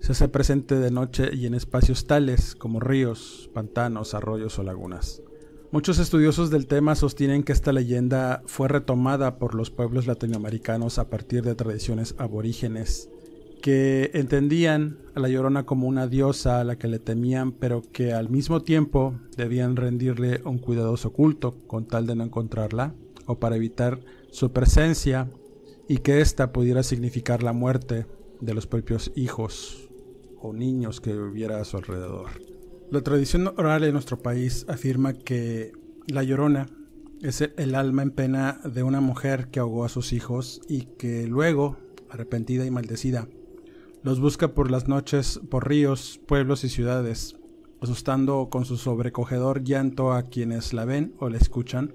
se 0.00 0.12
hace 0.12 0.28
presente 0.28 0.76
de 0.76 0.90
noche 0.90 1.30
y 1.32 1.46
en 1.46 1.54
espacios 1.54 2.06
tales 2.06 2.54
como 2.54 2.80
ríos, 2.80 3.50
pantanos, 3.54 4.14
arroyos 4.14 4.58
o 4.58 4.62
lagunas. 4.62 5.22
Muchos 5.76 5.98
estudiosos 5.98 6.48
del 6.48 6.66
tema 6.66 6.94
sostienen 6.94 7.42
que 7.42 7.52
esta 7.52 7.70
leyenda 7.70 8.42
fue 8.46 8.66
retomada 8.66 9.36
por 9.36 9.54
los 9.54 9.70
pueblos 9.70 10.06
latinoamericanos 10.06 10.98
a 10.98 11.10
partir 11.10 11.42
de 11.42 11.54
tradiciones 11.54 12.14
aborígenes 12.16 13.10
que 13.60 14.10
entendían 14.14 14.96
a 15.14 15.20
la 15.20 15.28
Llorona 15.28 15.66
como 15.66 15.86
una 15.86 16.06
diosa 16.06 16.60
a 16.60 16.64
la 16.64 16.78
que 16.78 16.88
le 16.88 16.98
temían, 16.98 17.52
pero 17.52 17.82
que 17.92 18.14
al 18.14 18.30
mismo 18.30 18.62
tiempo 18.62 19.20
debían 19.36 19.76
rendirle 19.76 20.40
un 20.46 20.56
cuidadoso 20.56 21.12
culto 21.12 21.58
con 21.66 21.84
tal 21.86 22.06
de 22.06 22.16
no 22.16 22.24
encontrarla 22.24 22.94
o 23.26 23.38
para 23.38 23.56
evitar 23.56 24.00
su 24.30 24.52
presencia 24.52 25.28
y 25.88 25.98
que 25.98 26.22
ésta 26.22 26.54
pudiera 26.54 26.84
significar 26.84 27.42
la 27.42 27.52
muerte 27.52 28.06
de 28.40 28.54
los 28.54 28.66
propios 28.66 29.12
hijos 29.14 29.90
o 30.40 30.54
niños 30.54 31.02
que 31.02 31.12
hubiera 31.12 31.60
a 31.60 31.66
su 31.66 31.76
alrededor. 31.76 32.55
La 32.88 33.00
tradición 33.00 33.48
oral 33.48 33.82
en 33.82 33.94
nuestro 33.94 34.22
país 34.22 34.64
afirma 34.68 35.12
que 35.12 35.72
la 36.06 36.22
llorona 36.22 36.68
es 37.20 37.40
el 37.40 37.74
alma 37.74 38.02
en 38.02 38.12
pena 38.12 38.60
de 38.62 38.84
una 38.84 39.00
mujer 39.00 39.48
que 39.48 39.58
ahogó 39.58 39.84
a 39.84 39.88
sus 39.88 40.12
hijos 40.12 40.60
y 40.68 40.82
que 40.96 41.26
luego, 41.26 41.78
arrepentida 42.10 42.64
y 42.64 42.70
maldecida, 42.70 43.26
los 44.04 44.20
busca 44.20 44.54
por 44.54 44.70
las 44.70 44.86
noches 44.86 45.40
por 45.50 45.68
ríos, 45.68 46.20
pueblos 46.28 46.62
y 46.62 46.68
ciudades, 46.68 47.34
asustando 47.80 48.50
con 48.50 48.64
su 48.64 48.76
sobrecogedor 48.76 49.64
llanto 49.64 50.12
a 50.12 50.28
quienes 50.28 50.72
la 50.72 50.84
ven 50.84 51.12
o 51.18 51.28
la 51.28 51.38
escuchan. 51.38 51.92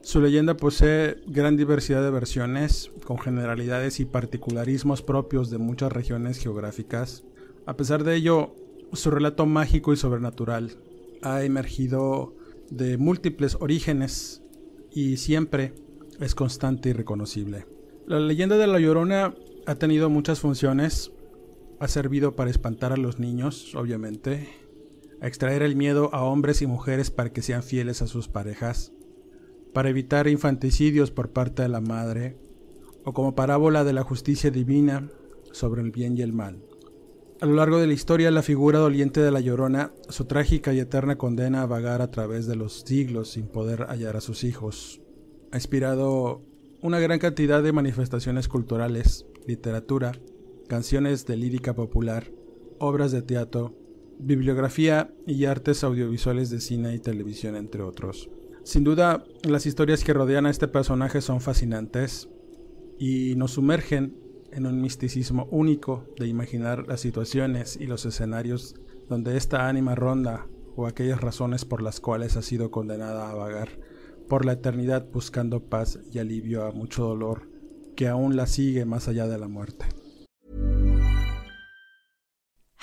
Su 0.00 0.20
leyenda 0.20 0.56
posee 0.56 1.18
gran 1.28 1.56
diversidad 1.56 2.02
de 2.02 2.10
versiones, 2.10 2.90
con 3.06 3.18
generalidades 3.18 4.00
y 4.00 4.04
particularismos 4.04 5.00
propios 5.02 5.48
de 5.48 5.58
muchas 5.58 5.92
regiones 5.92 6.38
geográficas. 6.38 7.22
A 7.66 7.76
pesar 7.76 8.02
de 8.02 8.16
ello, 8.16 8.56
su 8.94 9.10
relato 9.10 9.46
mágico 9.46 9.92
y 9.92 9.96
sobrenatural 9.96 10.76
ha 11.22 11.42
emergido 11.42 12.34
de 12.70 12.98
múltiples 12.98 13.56
orígenes 13.60 14.42
y 14.90 15.16
siempre 15.16 15.74
es 16.20 16.34
constante 16.34 16.90
y 16.90 16.92
reconocible. 16.92 17.66
La 18.06 18.20
leyenda 18.20 18.56
de 18.56 18.66
la 18.66 18.78
Llorona 18.78 19.34
ha 19.66 19.74
tenido 19.76 20.10
muchas 20.10 20.40
funciones. 20.40 21.12
Ha 21.80 21.88
servido 21.88 22.36
para 22.36 22.50
espantar 22.50 22.92
a 22.92 22.96
los 22.96 23.18
niños, 23.18 23.74
obviamente, 23.74 24.48
a 25.20 25.26
extraer 25.26 25.62
el 25.62 25.76
miedo 25.76 26.10
a 26.12 26.22
hombres 26.22 26.62
y 26.62 26.66
mujeres 26.66 27.10
para 27.10 27.32
que 27.32 27.42
sean 27.42 27.62
fieles 27.62 28.02
a 28.02 28.06
sus 28.06 28.28
parejas, 28.28 28.92
para 29.72 29.88
evitar 29.88 30.28
infanticidios 30.28 31.10
por 31.10 31.30
parte 31.30 31.62
de 31.62 31.68
la 31.68 31.80
madre, 31.80 32.36
o 33.04 33.12
como 33.12 33.34
parábola 33.34 33.84
de 33.84 33.92
la 33.92 34.02
justicia 34.02 34.50
divina 34.50 35.08
sobre 35.52 35.82
el 35.82 35.90
bien 35.90 36.16
y 36.16 36.22
el 36.22 36.32
mal. 36.32 36.62
A 37.40 37.46
lo 37.46 37.54
largo 37.54 37.78
de 37.78 37.86
la 37.88 37.92
historia, 37.92 38.30
la 38.30 38.42
figura 38.42 38.78
doliente 38.78 39.20
de 39.20 39.30
la 39.30 39.40
Llorona, 39.40 39.92
su 40.08 40.24
trágica 40.24 40.72
y 40.72 40.78
eterna 40.78 41.16
condena 41.18 41.62
a 41.62 41.66
vagar 41.66 42.00
a 42.00 42.10
través 42.10 42.46
de 42.46 42.54
los 42.54 42.82
siglos 42.86 43.32
sin 43.32 43.48
poder 43.48 43.86
hallar 43.88 44.16
a 44.16 44.20
sus 44.20 44.44
hijos, 44.44 45.00
ha 45.50 45.56
inspirado 45.56 46.42
una 46.80 47.00
gran 47.00 47.18
cantidad 47.18 47.62
de 47.62 47.72
manifestaciones 47.72 48.46
culturales, 48.46 49.26
literatura, 49.46 50.12
canciones 50.68 51.26
de 51.26 51.36
lírica 51.36 51.74
popular, 51.74 52.30
obras 52.78 53.10
de 53.10 53.22
teatro, 53.22 53.74
bibliografía 54.18 55.12
y 55.26 55.44
artes 55.46 55.82
audiovisuales 55.82 56.50
de 56.50 56.60
cine 56.60 56.94
y 56.94 57.00
televisión, 57.00 57.56
entre 57.56 57.82
otros. 57.82 58.30
Sin 58.62 58.84
duda, 58.84 59.24
las 59.42 59.66
historias 59.66 60.04
que 60.04 60.14
rodean 60.14 60.46
a 60.46 60.50
este 60.50 60.68
personaje 60.68 61.20
son 61.20 61.40
fascinantes 61.40 62.28
y 62.98 63.34
nos 63.36 63.52
sumergen 63.52 64.23
en 64.54 64.66
un 64.66 64.80
misticismo 64.80 65.46
único 65.50 66.06
de 66.18 66.26
imaginar 66.26 66.86
las 66.86 67.00
situaciones 67.00 67.76
y 67.76 67.86
los 67.86 68.06
escenarios 68.06 68.76
donde 69.08 69.36
esta 69.36 69.68
ánima 69.68 69.94
ronda 69.94 70.46
o 70.76 70.86
aquellas 70.86 71.20
razones 71.20 71.64
por 71.64 71.82
las 71.82 72.00
cuales 72.00 72.36
ha 72.36 72.42
sido 72.42 72.70
condenada 72.70 73.30
a 73.30 73.34
vagar 73.34 73.68
por 74.28 74.44
la 74.44 74.52
eternidad 74.52 75.06
buscando 75.12 75.60
paz 75.60 75.98
y 76.10 76.18
alivio 76.18 76.64
a 76.64 76.72
mucho 76.72 77.04
dolor 77.04 77.48
que 77.96 78.08
aún 78.08 78.36
la 78.36 78.46
sigue 78.46 78.84
más 78.84 79.08
allá 79.08 79.26
de 79.26 79.38
la 79.38 79.48
muerte. 79.48 79.86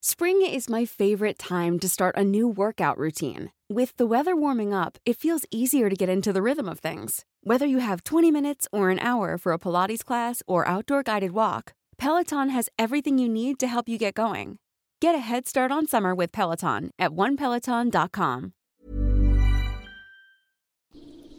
Spring 0.00 0.42
is 0.42 0.70
my 0.70 0.84
favorite 0.84 1.40
time 1.40 1.80
to 1.80 1.88
start 1.88 2.16
a 2.16 2.22
new 2.22 2.46
workout 2.46 2.96
routine. 2.98 3.50
With 3.68 3.96
the 3.96 4.06
weather 4.06 4.36
warming 4.36 4.72
up, 4.72 4.96
it 5.04 5.16
feels 5.16 5.44
easier 5.50 5.90
to 5.90 5.96
get 5.96 6.08
into 6.08 6.32
the 6.32 6.40
rhythm 6.40 6.68
of 6.68 6.78
things. 6.78 7.24
Whether 7.42 7.66
you 7.66 7.80
have 7.80 8.04
20 8.04 8.30
minutes 8.30 8.68
or 8.72 8.90
an 8.90 9.00
hour 9.00 9.36
for 9.38 9.52
a 9.52 9.58
Pilates 9.58 10.04
class 10.04 10.40
or 10.46 10.68
outdoor 10.68 11.02
guided 11.02 11.32
walk, 11.32 11.72
Peloton 11.96 12.50
has 12.50 12.68
everything 12.78 13.18
you 13.18 13.28
need 13.28 13.58
to 13.58 13.66
help 13.66 13.88
you 13.88 13.98
get 13.98 14.14
going. 14.14 14.60
Get 15.02 15.16
a 15.16 15.18
head 15.18 15.48
start 15.48 15.72
on 15.72 15.88
summer 15.88 16.14
with 16.14 16.30
Peloton 16.30 16.92
at 16.96 17.10
onepeloton.com. 17.10 18.52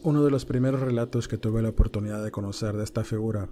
Uno 0.04 0.24
de 0.26 0.32
los 0.32 0.44
primeros 0.44 0.82
relatos 0.82 1.30
que 1.30 1.38
tuve 1.38 1.62
la 1.62 1.70
oportunidad 1.70 2.22
de 2.22 2.32
conocer 2.32 2.76
de 2.76 2.84
esta 2.84 3.06
figura 3.06 3.48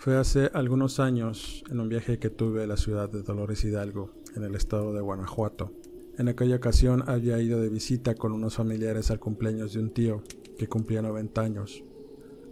fue 0.00 0.16
hace 0.16 0.50
algunos 0.54 0.98
años 0.98 1.62
en 1.70 1.78
un 1.78 1.90
viaje 1.90 2.18
que 2.18 2.30
tuve 2.30 2.64
a 2.64 2.66
la 2.66 2.78
ciudad 2.78 3.10
de 3.10 3.22
Dolores 3.22 3.62
Hidalgo, 3.64 4.10
en 4.34 4.44
el 4.44 4.54
estado 4.54 4.92
de 4.92 5.00
Guanajuato. 5.00 5.72
En 6.18 6.28
aquella 6.28 6.56
ocasión 6.56 7.04
había 7.06 7.40
ido 7.40 7.60
de 7.60 7.68
visita 7.68 8.14
con 8.14 8.32
unos 8.32 8.56
familiares 8.56 9.10
al 9.10 9.20
cumpleaños 9.20 9.72
de 9.72 9.80
un 9.80 9.90
tío 9.90 10.22
que 10.58 10.68
cumplía 10.68 11.02
90 11.02 11.40
años, 11.40 11.84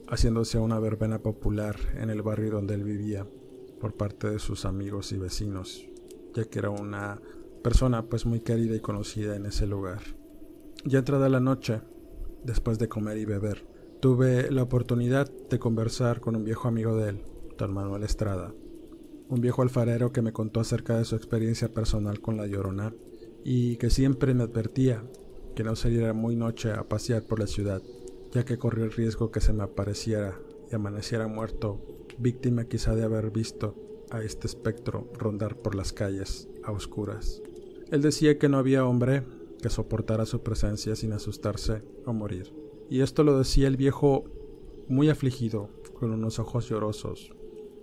haciéndose 0.09 0.59
una 0.59 0.79
verbena 0.79 1.19
popular 1.19 1.77
en 1.97 2.11
el 2.11 2.23
barrio 2.23 2.53
donde 2.53 2.75
él 2.75 2.85
vivía 2.85 3.27
por 3.79 3.95
parte 3.95 4.31
de 4.31 4.39
sus 4.39 4.65
amigos 4.65 5.13
y 5.13 5.19
vecinos, 5.19 5.87
ya 6.35 6.45
que 6.45 6.59
era 6.59 6.71
una 6.71 7.21
persona 7.63 8.07
pues 8.07 8.27
muy 8.27 8.41
querida 8.41 8.75
y 8.75 8.81
conocida 8.81 9.37
en 9.37 9.47
ese 9.47 9.67
lugar. 9.67 10.01
Ya 10.85 11.01
entrada 11.01 11.29
la 11.29 11.41
noche, 11.41 11.83
después 12.45 12.79
de 12.79 12.89
comer 12.89 13.19
y 13.19 13.25
beber, 13.25 13.67
tuve 14.01 14.51
la 14.51 14.63
oportunidad 14.63 15.31
de 15.51 15.59
conversar 15.59 16.21
con 16.21 16.37
un 16.37 16.45
viejo 16.45 16.69
amigo 16.69 16.97
de 16.97 17.11
él, 17.11 17.23
don 17.59 17.75
Manuel 17.75 18.05
Estrada, 18.05 18.55
un 19.29 19.41
viejo 19.41 19.63
alfarero 19.63 20.13
que 20.13 20.23
me 20.23 20.33
contó 20.33 20.61
acerca 20.61 20.99
de 20.99 21.05
su 21.05 21.17
experiencia 21.17 21.73
personal 21.73 22.21
con 22.21 22.37
la 22.37 22.47
llorona 22.47 22.95
y 23.45 23.77
que 23.77 23.91
siempre 23.91 24.35
me 24.35 24.45
advertía 24.45 25.05
que 25.55 25.65
no 25.65 25.77
saliera 25.77 26.13
muy 26.13 26.37
noche 26.37 26.73
a 26.73 26.89
pasear 26.89 27.25
por 27.25 27.41
la 27.41 27.47
ciudad, 27.47 27.83
ya 28.33 28.45
que 28.45 28.59
corría 28.59 28.85
el 28.85 28.93
riesgo 28.93 29.31
que 29.31 29.41
se 29.41 29.53
me 29.53 29.65
apareciera 29.65 30.39
y 30.71 30.75
amaneciera 30.75 31.27
muerto, 31.27 31.81
víctima 32.19 32.65
quizá 32.65 32.95
de 32.95 33.05
haber 33.05 33.31
visto 33.31 33.75
a 34.11 34.23
este 34.23 34.47
espectro 34.47 35.11
rondar 35.19 35.57
por 35.57 35.75
las 35.75 35.93
calles 35.93 36.49
a 36.65 36.73
oscuras. 36.73 37.43
Él 37.91 38.03
decía 38.03 38.39
que 38.39 38.49
no 38.49 38.59
había 38.59 38.85
hombre 38.85 39.25
que 39.61 39.71
soportara 39.71 40.27
su 40.27 40.43
presencia 40.43 40.95
sin 40.95 41.13
asustarse 41.13 41.83
o 42.05 42.13
morir. 42.13 42.55
Y 42.89 43.01
esto 43.01 43.25
lo 43.25 43.39
decía 43.39 43.69
el 43.69 43.77
viejo 43.77 44.25
muy 44.89 45.11
afligido, 45.11 45.71
con 45.95 46.13
unos 46.13 46.39
ojos 46.39 46.69
llorosos, 46.69 47.33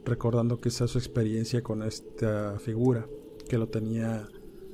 recordando 0.06 0.60
quizá 0.62 0.88
su 0.88 0.98
experiencia 0.98 1.62
con 1.62 1.84
esta 1.84 2.60
figura, 2.60 3.08
que 3.50 3.58
lo 3.58 3.68
tenía 3.68 4.28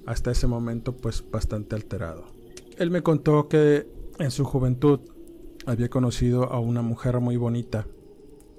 hasta 0.05 0.31
ese 0.31 0.47
momento 0.47 0.95
pues 0.95 1.23
bastante 1.29 1.75
alterado. 1.75 2.25
Él 2.77 2.91
me 2.91 3.01
contó 3.01 3.47
que 3.47 3.87
en 4.19 4.31
su 4.31 4.43
juventud 4.43 4.99
había 5.65 5.89
conocido 5.89 6.51
a 6.51 6.59
una 6.59 6.81
mujer 6.81 7.19
muy 7.19 7.37
bonita 7.37 7.87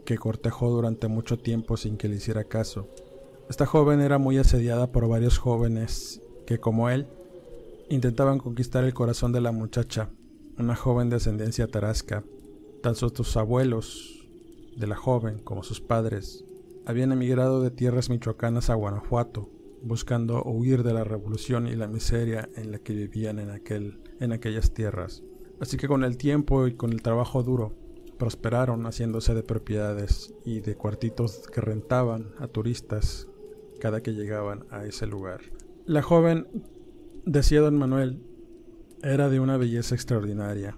que 0.05 0.19
cortejó 0.19 0.71
durante 0.71 1.09
mucho 1.09 1.39
tiempo 1.39 1.77
sin 1.77 1.97
que 1.97 2.09
le 2.09 2.17
hiciera 2.17 2.45
caso. 2.45 2.89
Esta 3.49 3.67
joven 3.67 4.01
era 4.01 4.19
muy 4.19 4.39
asediada 4.39 4.91
por 4.93 5.09
varios 5.09 5.39
jóvenes 5.39 6.23
que, 6.47 6.59
como 6.59 6.91
él, 6.91 7.07
intentaban 7.89 8.39
conquistar 8.39 8.85
el 8.85 8.95
corazón 8.95 9.33
de 9.33 9.41
la 9.41 9.53
muchacha, 9.53 10.11
una 10.59 10.75
joven 10.75 11.11
de 11.11 11.17
ascendencia 11.17 11.67
tarasca. 11.67 12.25
Tanto 12.83 13.11
sus 13.11 13.37
abuelos 13.37 14.29
de 14.77 14.87
la 14.87 14.97
joven 14.97 15.39
como 15.39 15.63
sus 15.63 15.81
padres 15.81 16.45
habían 16.87 17.13
emigrado 17.13 17.63
de 17.63 17.71
tierras 17.71 18.11
michoacanas 18.11 18.71
a 18.71 18.75
Guanajuato, 18.75 19.49
buscando 19.83 20.43
huir 20.45 20.83
de 20.83 20.95
la 20.95 21.05
revolución 21.05 21.67
y 21.67 21.75
la 21.75 21.89
miseria 21.89 22.49
en 22.57 22.71
la 22.73 22.79
que 22.79 22.93
vivían 22.93 23.39
en, 23.39 23.51
aquel, 23.51 24.01
en 24.21 24.33
aquellas 24.33 24.73
tierras. 24.73 25.23
Así 25.61 25.77
que 25.77 25.89
con 25.89 26.05
el 26.05 26.17
tiempo 26.17 26.67
y 26.67 26.75
con 26.75 26.93
el 26.93 27.03
trabajo 27.03 27.43
duro, 27.43 27.75
prosperaron 28.19 28.85
haciéndose 28.85 29.35
de 29.35 29.43
propiedades 29.43 30.33
y 30.45 30.61
de 30.61 30.77
cuartitos 30.77 31.49
que 31.53 31.61
rentaban 31.61 32.33
a 32.39 32.47
turistas 32.47 33.29
cada 33.81 34.01
que 34.01 34.13
llegaban 34.13 34.65
a 34.71 34.85
ese 34.85 35.07
lugar. 35.07 35.41
La 35.87 36.03
joven, 36.03 36.47
decía 37.27 37.61
don 37.61 37.77
Manuel, 37.77 38.23
era 39.03 39.29
de 39.29 39.41
una 39.41 39.57
belleza 39.57 39.97
extraordinaria, 39.97 40.77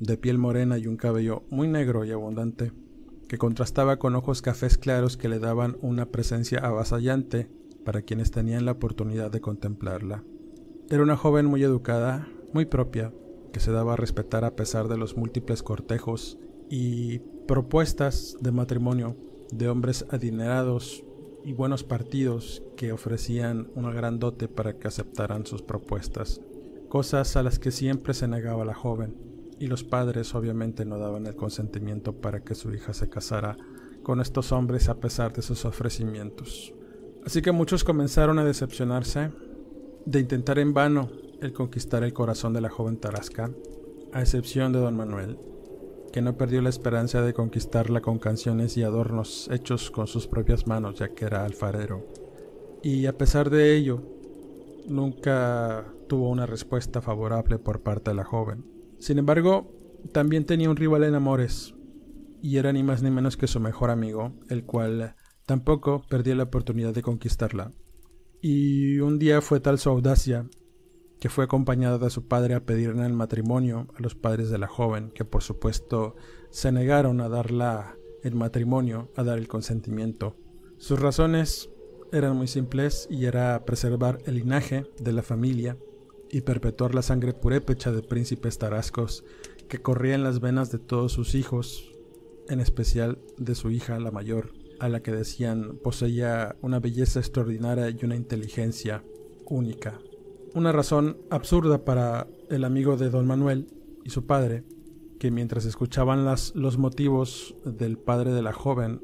de 0.00 0.18
piel 0.18 0.36
morena 0.36 0.76
y 0.76 0.86
un 0.86 0.98
cabello 0.98 1.44
muy 1.48 1.68
negro 1.68 2.04
y 2.04 2.12
abundante, 2.12 2.72
que 3.28 3.38
contrastaba 3.38 3.98
con 3.98 4.14
ojos 4.14 4.42
cafés 4.42 4.78
claros 4.78 5.16
que 5.16 5.28
le 5.28 5.38
daban 5.38 5.76
una 5.80 6.06
presencia 6.06 6.60
avasallante 6.60 7.48
para 7.84 8.02
quienes 8.02 8.30
tenían 8.30 8.64
la 8.64 8.72
oportunidad 8.72 9.30
de 9.30 9.40
contemplarla. 9.40 10.24
Era 10.88 11.02
una 11.02 11.16
joven 11.16 11.46
muy 11.46 11.62
educada, 11.62 12.28
muy 12.52 12.64
propia, 12.64 13.12
que 13.52 13.60
se 13.60 13.72
daba 13.72 13.94
a 13.94 13.96
respetar 13.96 14.44
a 14.44 14.54
pesar 14.54 14.88
de 14.88 14.96
los 14.96 15.16
múltiples 15.16 15.62
cortejos 15.62 16.38
y 16.68 17.20
propuestas 17.46 18.36
de 18.40 18.52
matrimonio 18.52 19.16
de 19.52 19.68
hombres 19.68 20.04
adinerados 20.10 21.04
y 21.44 21.52
buenos 21.52 21.84
partidos 21.84 22.62
que 22.76 22.92
ofrecían 22.92 23.68
una 23.76 23.92
gran 23.92 24.18
dote 24.18 24.48
para 24.48 24.78
que 24.78 24.88
aceptaran 24.88 25.46
sus 25.46 25.62
propuestas, 25.62 26.40
cosas 26.88 27.36
a 27.36 27.42
las 27.42 27.58
que 27.58 27.70
siempre 27.70 28.14
se 28.14 28.26
negaba 28.26 28.64
la 28.64 28.74
joven, 28.74 29.16
y 29.58 29.66
los 29.66 29.84
padres 29.84 30.34
obviamente 30.34 30.84
no 30.84 30.98
daban 30.98 31.26
el 31.26 31.36
consentimiento 31.36 32.14
para 32.14 32.40
que 32.40 32.54
su 32.54 32.72
hija 32.72 32.92
se 32.92 33.08
casara 33.08 33.56
con 34.02 34.20
estos 34.20 34.52
hombres 34.52 34.88
a 34.88 35.00
pesar 35.00 35.32
de 35.32 35.42
sus 35.42 35.64
ofrecimientos. 35.64 36.72
Así 37.24 37.42
que 37.42 37.52
muchos 37.52 37.82
comenzaron 37.82 38.38
a 38.38 38.44
decepcionarse 38.44 39.30
de 40.04 40.20
intentar 40.20 40.58
en 40.58 40.72
vano 40.72 41.10
el 41.40 41.52
conquistar 41.52 42.04
el 42.04 42.12
corazón 42.12 42.52
de 42.52 42.60
la 42.60 42.70
joven 42.70 42.98
Tarasca, 42.98 43.50
a 44.12 44.20
excepción 44.20 44.72
de 44.72 44.78
don 44.78 44.96
Manuel, 44.96 45.38
que 46.12 46.22
no 46.22 46.36
perdió 46.36 46.62
la 46.62 46.68
esperanza 46.68 47.22
de 47.22 47.34
conquistarla 47.34 48.00
con 48.00 48.18
canciones 48.18 48.76
y 48.76 48.84
adornos 48.84 49.48
hechos 49.50 49.90
con 49.90 50.06
sus 50.06 50.26
propias 50.28 50.66
manos, 50.66 51.00
ya 51.00 51.08
que 51.08 51.24
era 51.24 51.44
alfarero. 51.44 52.06
Y 52.82 53.06
a 53.06 53.18
pesar 53.18 53.50
de 53.50 53.74
ello, 53.76 54.02
nunca 54.86 55.84
tuvo 56.08 56.30
una 56.30 56.46
respuesta 56.46 57.02
favorable 57.02 57.58
por 57.58 57.80
parte 57.80 58.10
de 58.10 58.14
la 58.14 58.24
joven. 58.24 58.75
Sin 58.98 59.18
embargo, 59.18 59.72
también 60.12 60.44
tenía 60.44 60.70
un 60.70 60.76
rival 60.76 61.04
en 61.04 61.14
amores, 61.14 61.74
y 62.42 62.58
era 62.58 62.72
ni 62.72 62.82
más 62.82 63.02
ni 63.02 63.10
menos 63.10 63.36
que 63.36 63.46
su 63.46 63.60
mejor 63.60 63.90
amigo, 63.90 64.32
el 64.48 64.64
cual 64.64 65.14
tampoco 65.46 66.02
perdió 66.08 66.34
la 66.34 66.44
oportunidad 66.44 66.94
de 66.94 67.02
conquistarla. 67.02 67.72
Y 68.40 68.98
un 69.00 69.18
día 69.18 69.40
fue 69.40 69.60
tal 69.60 69.78
su 69.78 69.90
audacia 69.90 70.46
que 71.18 71.28
fue 71.28 71.44
acompañada 71.44 71.98
de 71.98 72.10
su 72.10 72.28
padre 72.28 72.54
a 72.54 72.64
pedirle 72.64 73.06
el 73.06 73.14
matrimonio 73.14 73.88
a 73.96 74.02
los 74.02 74.14
padres 74.14 74.50
de 74.50 74.58
la 74.58 74.68
joven, 74.68 75.10
que 75.10 75.24
por 75.24 75.42
supuesto 75.42 76.14
se 76.50 76.72
negaron 76.72 77.20
a 77.20 77.28
darla 77.28 77.96
el 78.22 78.34
matrimonio, 78.34 79.10
a 79.16 79.24
dar 79.24 79.38
el 79.38 79.48
consentimiento. 79.48 80.36
Sus 80.78 81.00
razones 81.00 81.70
eran 82.12 82.36
muy 82.36 82.46
simples 82.46 83.08
y 83.10 83.24
era 83.24 83.64
preservar 83.64 84.18
el 84.26 84.36
linaje 84.36 84.84
de 85.00 85.12
la 85.12 85.22
familia 85.22 85.78
y 86.30 86.42
perpetuar 86.42 86.94
la 86.94 87.02
sangre 87.02 87.32
purépecha 87.32 87.92
de 87.92 88.02
príncipes 88.02 88.58
tarascos 88.58 89.24
que 89.68 89.82
corría 89.82 90.14
en 90.14 90.22
las 90.22 90.40
venas 90.40 90.70
de 90.70 90.78
todos 90.78 91.12
sus 91.12 91.34
hijos, 91.34 91.92
en 92.48 92.60
especial 92.60 93.18
de 93.38 93.54
su 93.54 93.70
hija 93.70 93.98
la 93.98 94.10
mayor, 94.10 94.52
a 94.78 94.88
la 94.88 95.02
que 95.02 95.12
decían 95.12 95.78
poseía 95.82 96.56
una 96.62 96.80
belleza 96.80 97.20
extraordinaria 97.20 97.90
y 97.90 98.04
una 98.04 98.16
inteligencia 98.16 99.02
única. 99.44 99.98
Una 100.54 100.72
razón 100.72 101.18
absurda 101.30 101.84
para 101.84 102.28
el 102.48 102.64
amigo 102.64 102.96
de 102.96 103.10
don 103.10 103.26
Manuel 103.26 103.66
y 104.04 104.10
su 104.10 104.26
padre, 104.26 104.64
que 105.18 105.30
mientras 105.30 105.64
escuchaban 105.64 106.24
las, 106.24 106.54
los 106.54 106.78
motivos 106.78 107.54
del 107.64 107.98
padre 107.98 108.32
de 108.32 108.42
la 108.42 108.52
joven, 108.52 109.02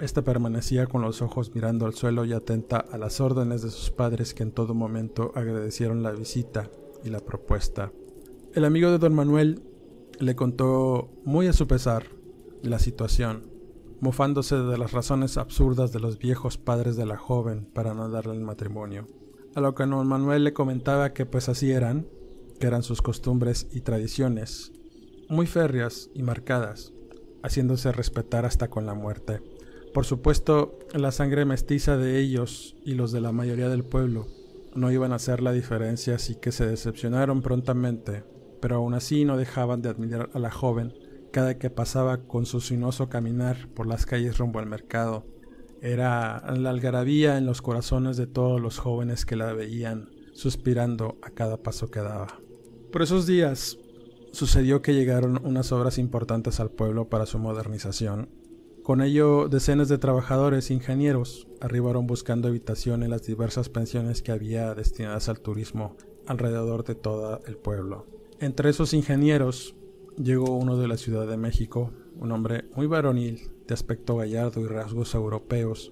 ésta 0.00 0.22
permanecía 0.22 0.86
con 0.86 1.02
los 1.02 1.22
ojos 1.22 1.54
mirando 1.54 1.86
al 1.86 1.94
suelo 1.94 2.24
y 2.24 2.32
atenta 2.32 2.78
a 2.78 2.98
las 2.98 3.20
órdenes 3.20 3.62
de 3.62 3.70
sus 3.70 3.90
padres 3.90 4.34
que 4.34 4.42
en 4.42 4.52
todo 4.52 4.74
momento 4.74 5.32
agradecieron 5.34 6.02
la 6.02 6.12
visita 6.12 6.70
y 7.04 7.10
la 7.10 7.20
propuesta. 7.20 7.92
El 8.54 8.64
amigo 8.64 8.90
de 8.90 8.98
don 8.98 9.14
Manuel 9.14 9.62
le 10.18 10.36
contó 10.36 11.10
muy 11.24 11.46
a 11.46 11.52
su 11.52 11.66
pesar 11.66 12.06
la 12.62 12.78
situación, 12.78 13.50
mofándose 14.00 14.56
de 14.56 14.78
las 14.78 14.92
razones 14.92 15.36
absurdas 15.36 15.92
de 15.92 16.00
los 16.00 16.18
viejos 16.18 16.58
padres 16.58 16.96
de 16.96 17.06
la 17.06 17.16
joven 17.16 17.66
para 17.72 17.94
no 17.94 18.08
darle 18.08 18.34
el 18.34 18.40
matrimonio. 18.40 19.06
A 19.54 19.60
lo 19.60 19.74
que 19.74 19.86
don 19.86 20.06
Manuel 20.06 20.44
le 20.44 20.52
comentaba 20.52 21.12
que 21.12 21.26
pues 21.26 21.48
así 21.48 21.72
eran, 21.72 22.06
que 22.58 22.66
eran 22.66 22.82
sus 22.82 23.02
costumbres 23.02 23.66
y 23.72 23.80
tradiciones, 23.80 24.72
muy 25.28 25.46
férreas 25.46 26.10
y 26.14 26.22
marcadas, 26.22 26.92
haciéndose 27.42 27.92
respetar 27.92 28.44
hasta 28.44 28.68
con 28.68 28.86
la 28.86 28.94
muerte. 28.94 29.40
Por 29.94 30.04
supuesto, 30.04 30.80
la 30.92 31.12
sangre 31.12 31.44
mestiza 31.44 31.96
de 31.96 32.18
ellos 32.18 32.76
y 32.84 32.94
los 32.94 33.12
de 33.12 33.20
la 33.20 33.30
mayoría 33.30 33.68
del 33.68 33.84
pueblo 33.84 34.26
no 34.74 34.90
iban 34.90 35.12
a 35.12 35.16
hacer 35.16 35.40
la 35.40 35.52
diferencia, 35.52 36.16
así 36.16 36.34
que 36.34 36.50
se 36.50 36.66
decepcionaron 36.66 37.42
prontamente, 37.42 38.24
pero 38.60 38.76
aún 38.76 38.94
así 38.94 39.24
no 39.24 39.36
dejaban 39.36 39.82
de 39.82 39.90
admirar 39.90 40.30
a 40.34 40.40
la 40.40 40.50
joven 40.50 40.92
cada 41.30 41.58
que 41.58 41.70
pasaba 41.70 42.24
con 42.26 42.44
su 42.44 42.60
sinuoso 42.60 43.08
caminar 43.08 43.68
por 43.72 43.86
las 43.86 44.04
calles 44.04 44.36
rumbo 44.36 44.58
al 44.58 44.66
mercado, 44.66 45.26
era 45.80 46.42
la 46.56 46.70
algarabía 46.70 47.38
en 47.38 47.46
los 47.46 47.62
corazones 47.62 48.16
de 48.16 48.26
todos 48.26 48.60
los 48.60 48.78
jóvenes 48.78 49.24
que 49.24 49.36
la 49.36 49.52
veían, 49.52 50.08
suspirando 50.32 51.18
a 51.22 51.30
cada 51.30 51.62
paso 51.62 51.92
que 51.92 52.00
daba. 52.00 52.40
Por 52.90 53.02
esos 53.02 53.26
días 53.26 53.78
sucedió 54.32 54.82
que 54.82 54.94
llegaron 54.94 55.40
unas 55.44 55.70
obras 55.70 55.98
importantes 55.98 56.58
al 56.58 56.70
pueblo 56.70 57.08
para 57.08 57.26
su 57.26 57.38
modernización. 57.38 58.28
Con 58.84 59.00
ello, 59.00 59.48
decenas 59.48 59.88
de 59.88 59.96
trabajadores 59.96 60.68
e 60.68 60.74
ingenieros 60.74 61.48
arribaron 61.62 62.06
buscando 62.06 62.48
habitación 62.48 63.02
en 63.02 63.08
las 63.08 63.22
diversas 63.22 63.70
pensiones 63.70 64.20
que 64.20 64.30
había 64.30 64.74
destinadas 64.74 65.30
al 65.30 65.40
turismo 65.40 65.96
alrededor 66.26 66.84
de 66.84 66.94
todo 66.94 67.40
el 67.46 67.56
pueblo. 67.56 68.04
Entre 68.40 68.68
esos 68.68 68.92
ingenieros 68.92 69.74
llegó 70.22 70.54
uno 70.54 70.76
de 70.76 70.86
la 70.86 70.98
Ciudad 70.98 71.26
de 71.26 71.38
México, 71.38 71.92
un 72.20 72.30
hombre 72.30 72.66
muy 72.76 72.86
varonil, 72.86 73.50
de 73.66 73.72
aspecto 73.72 74.16
gallardo 74.16 74.60
y 74.60 74.66
rasgos 74.66 75.14
europeos, 75.14 75.90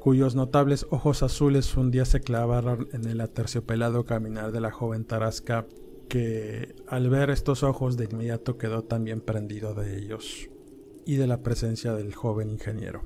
cuyos 0.00 0.34
notables 0.34 0.88
ojos 0.90 1.22
azules 1.22 1.76
un 1.76 1.92
día 1.92 2.06
se 2.06 2.22
clavaron 2.22 2.88
en 2.92 3.06
el 3.06 3.20
aterciopelado 3.20 4.04
caminar 4.04 4.50
de 4.50 4.60
la 4.60 4.72
joven 4.72 5.04
tarasca, 5.04 5.68
que 6.08 6.74
al 6.88 7.08
ver 7.08 7.30
estos 7.30 7.62
ojos 7.62 7.96
de 7.96 8.08
inmediato 8.10 8.58
quedó 8.58 8.82
también 8.82 9.20
prendido 9.20 9.74
de 9.74 9.96
ellos 9.96 10.48
y 11.04 11.16
de 11.16 11.26
la 11.26 11.42
presencia 11.42 11.92
del 11.92 12.14
joven 12.14 12.50
ingeniero, 12.50 13.02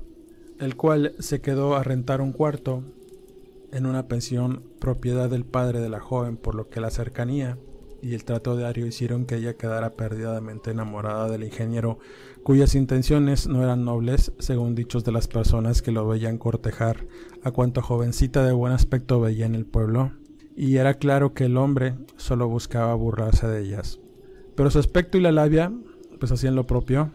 el 0.59 0.75
cual 0.75 1.15
se 1.19 1.41
quedó 1.41 1.75
a 1.75 1.83
rentar 1.83 2.21
un 2.21 2.33
cuarto 2.33 2.83
en 3.71 3.85
una 3.85 4.07
pensión 4.07 4.63
propiedad 4.79 5.29
del 5.29 5.45
padre 5.45 5.79
de 5.79 5.89
la 5.89 5.99
joven, 5.99 6.37
por 6.37 6.55
lo 6.55 6.69
que 6.69 6.81
la 6.81 6.89
cercanía 6.89 7.57
y 8.01 8.13
el 8.13 8.23
trato 8.23 8.55
diario 8.55 8.85
hicieron 8.85 9.25
que 9.25 9.35
ella 9.35 9.55
quedara 9.55 9.95
perdidamente 9.95 10.71
enamorada 10.71 11.29
del 11.29 11.43
ingeniero, 11.43 11.99
cuyas 12.43 12.75
intenciones 12.75 13.47
no 13.47 13.63
eran 13.63 13.83
nobles, 13.83 14.31
según 14.39 14.75
dichos 14.75 15.03
de 15.03 15.11
las 15.11 15.27
personas 15.27 15.81
que 15.81 15.91
lo 15.91 16.07
veían 16.07 16.37
cortejar 16.37 17.07
a 17.43 17.51
cuanto 17.51 17.81
jovencita 17.81 18.45
de 18.45 18.53
buen 18.53 18.73
aspecto 18.73 19.19
veía 19.19 19.45
en 19.45 19.55
el 19.55 19.65
pueblo, 19.65 20.11
y 20.55 20.77
era 20.77 20.95
claro 20.95 21.33
que 21.33 21.45
el 21.45 21.57
hombre 21.57 21.95
solo 22.15 22.47
buscaba 22.47 22.93
burlarse 22.95 23.47
de 23.47 23.61
ellas. 23.61 23.99
Pero 24.55 24.71
su 24.71 24.79
aspecto 24.79 25.17
y 25.17 25.21
la 25.21 25.31
labia, 25.31 25.71
pues 26.19 26.31
hacían 26.31 26.55
lo 26.55 26.65
propio. 26.65 27.11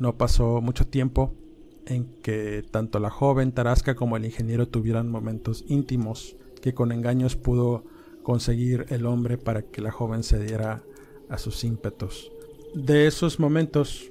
No 0.00 0.16
pasó 0.16 0.60
mucho 0.60 0.86
tiempo 0.86 1.34
en 1.86 2.06
que 2.22 2.64
tanto 2.68 2.98
la 2.98 3.10
joven 3.10 3.52
Tarasca 3.52 3.94
como 3.94 4.16
el 4.16 4.24
ingeniero 4.24 4.66
tuvieran 4.66 5.08
momentos 5.08 5.64
íntimos 5.68 6.36
que 6.60 6.74
con 6.74 6.90
engaños 6.90 7.36
pudo 7.36 7.84
conseguir 8.24 8.86
el 8.88 9.06
hombre 9.06 9.38
para 9.38 9.62
que 9.62 9.80
la 9.80 9.92
joven 9.92 10.24
se 10.24 10.42
diera 10.42 10.82
a 11.28 11.38
sus 11.38 11.62
ímpetos. 11.62 12.32
De 12.74 13.06
esos 13.06 13.38
momentos 13.38 14.10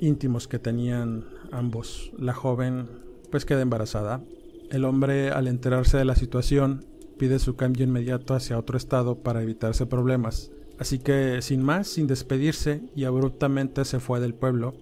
íntimos 0.00 0.48
que 0.48 0.58
tenían 0.58 1.24
ambos, 1.52 2.12
la 2.16 2.32
joven 2.32 2.88
pues 3.30 3.44
queda 3.44 3.60
embarazada. 3.60 4.22
El 4.70 4.84
hombre 4.84 5.30
al 5.30 5.48
enterarse 5.48 5.98
de 5.98 6.04
la 6.06 6.16
situación 6.16 6.86
pide 7.18 7.38
su 7.38 7.56
cambio 7.56 7.84
inmediato 7.84 8.34
hacia 8.34 8.58
otro 8.58 8.78
estado 8.78 9.18
para 9.22 9.42
evitarse 9.42 9.86
problemas, 9.86 10.50
Así 10.78 10.98
que, 10.98 11.40
sin 11.40 11.62
más, 11.62 11.88
sin 11.88 12.06
despedirse, 12.06 12.82
y 12.94 13.04
abruptamente 13.04 13.84
se 13.84 13.98
fue 13.98 14.20
del 14.20 14.34
pueblo, 14.34 14.74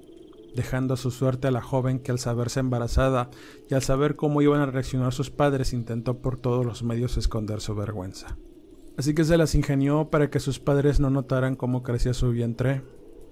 dejando 0.54 0.96
su 0.96 1.10
suerte 1.10 1.48
a 1.48 1.50
la 1.50 1.62
joven 1.62 1.98
que 1.98 2.12
al 2.12 2.18
saberse 2.18 2.60
embarazada 2.60 3.30
y 3.68 3.74
al 3.74 3.82
saber 3.82 4.16
cómo 4.16 4.42
iban 4.42 4.60
a 4.60 4.66
reaccionar 4.66 5.12
sus 5.12 5.30
padres 5.30 5.72
intentó 5.72 6.18
por 6.18 6.36
todos 6.36 6.64
los 6.64 6.82
medios 6.82 7.16
esconder 7.16 7.60
su 7.60 7.74
vergüenza. 7.74 8.38
Así 8.96 9.14
que 9.14 9.24
se 9.24 9.36
las 9.36 9.54
ingenió 9.54 10.10
para 10.10 10.30
que 10.30 10.38
sus 10.38 10.60
padres 10.60 11.00
no 11.00 11.10
notaran 11.10 11.56
cómo 11.56 11.82
crecía 11.82 12.14
su 12.14 12.30
vientre, 12.30 12.82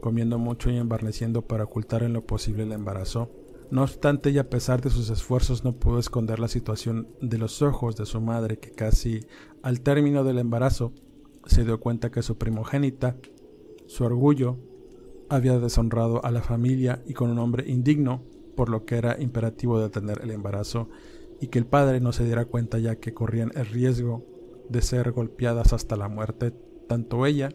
comiendo 0.00 0.38
mucho 0.38 0.70
y 0.70 0.76
embarneciendo 0.76 1.42
para 1.42 1.64
ocultar 1.64 2.02
en 2.02 2.12
lo 2.12 2.26
posible 2.26 2.64
el 2.64 2.72
embarazo. 2.72 3.30
No 3.70 3.84
obstante, 3.84 4.30
y 4.30 4.38
a 4.38 4.50
pesar 4.50 4.82
de 4.82 4.90
sus 4.90 5.08
esfuerzos, 5.08 5.64
no 5.64 5.74
pudo 5.74 5.98
esconder 5.98 6.40
la 6.40 6.48
situación 6.48 7.08
de 7.20 7.38
los 7.38 7.62
ojos 7.62 7.96
de 7.96 8.04
su 8.04 8.20
madre, 8.20 8.58
que 8.58 8.72
casi 8.72 9.24
al 9.62 9.80
término 9.80 10.24
del 10.24 10.38
embarazo 10.38 10.92
se 11.46 11.64
dio 11.64 11.80
cuenta 11.80 12.10
que 12.10 12.22
su 12.22 12.36
primogénita, 12.36 13.16
su 13.86 14.04
orgullo, 14.04 14.58
había 15.32 15.58
deshonrado 15.58 16.22
a 16.24 16.30
la 16.30 16.42
familia 16.42 17.02
y 17.06 17.14
con 17.14 17.30
un 17.30 17.38
hombre 17.38 17.64
indigno, 17.66 18.22
por 18.54 18.68
lo 18.68 18.84
que 18.84 18.96
era 18.96 19.18
imperativo 19.18 19.80
detener 19.80 20.20
el 20.22 20.30
embarazo 20.30 20.90
y 21.40 21.48
que 21.48 21.58
el 21.58 21.64
padre 21.64 22.00
no 22.00 22.12
se 22.12 22.24
diera 22.24 22.44
cuenta 22.44 22.78
ya 22.78 22.96
que 22.96 23.14
corrían 23.14 23.50
el 23.54 23.64
riesgo 23.64 24.26
de 24.68 24.82
ser 24.82 25.12
golpeadas 25.12 25.72
hasta 25.72 25.96
la 25.96 26.08
muerte, 26.08 26.52
tanto 26.86 27.24
ella 27.24 27.48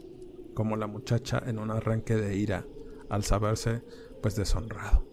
como 0.55 0.75
la 0.75 0.87
muchacha 0.87 1.41
en 1.45 1.59
un 1.59 1.69
arranque 1.69 2.15
de 2.15 2.35
ira 2.35 2.65
al 3.09 3.23
saberse 3.23 3.83
pues 4.23 4.35
deshonrado. 4.35 5.05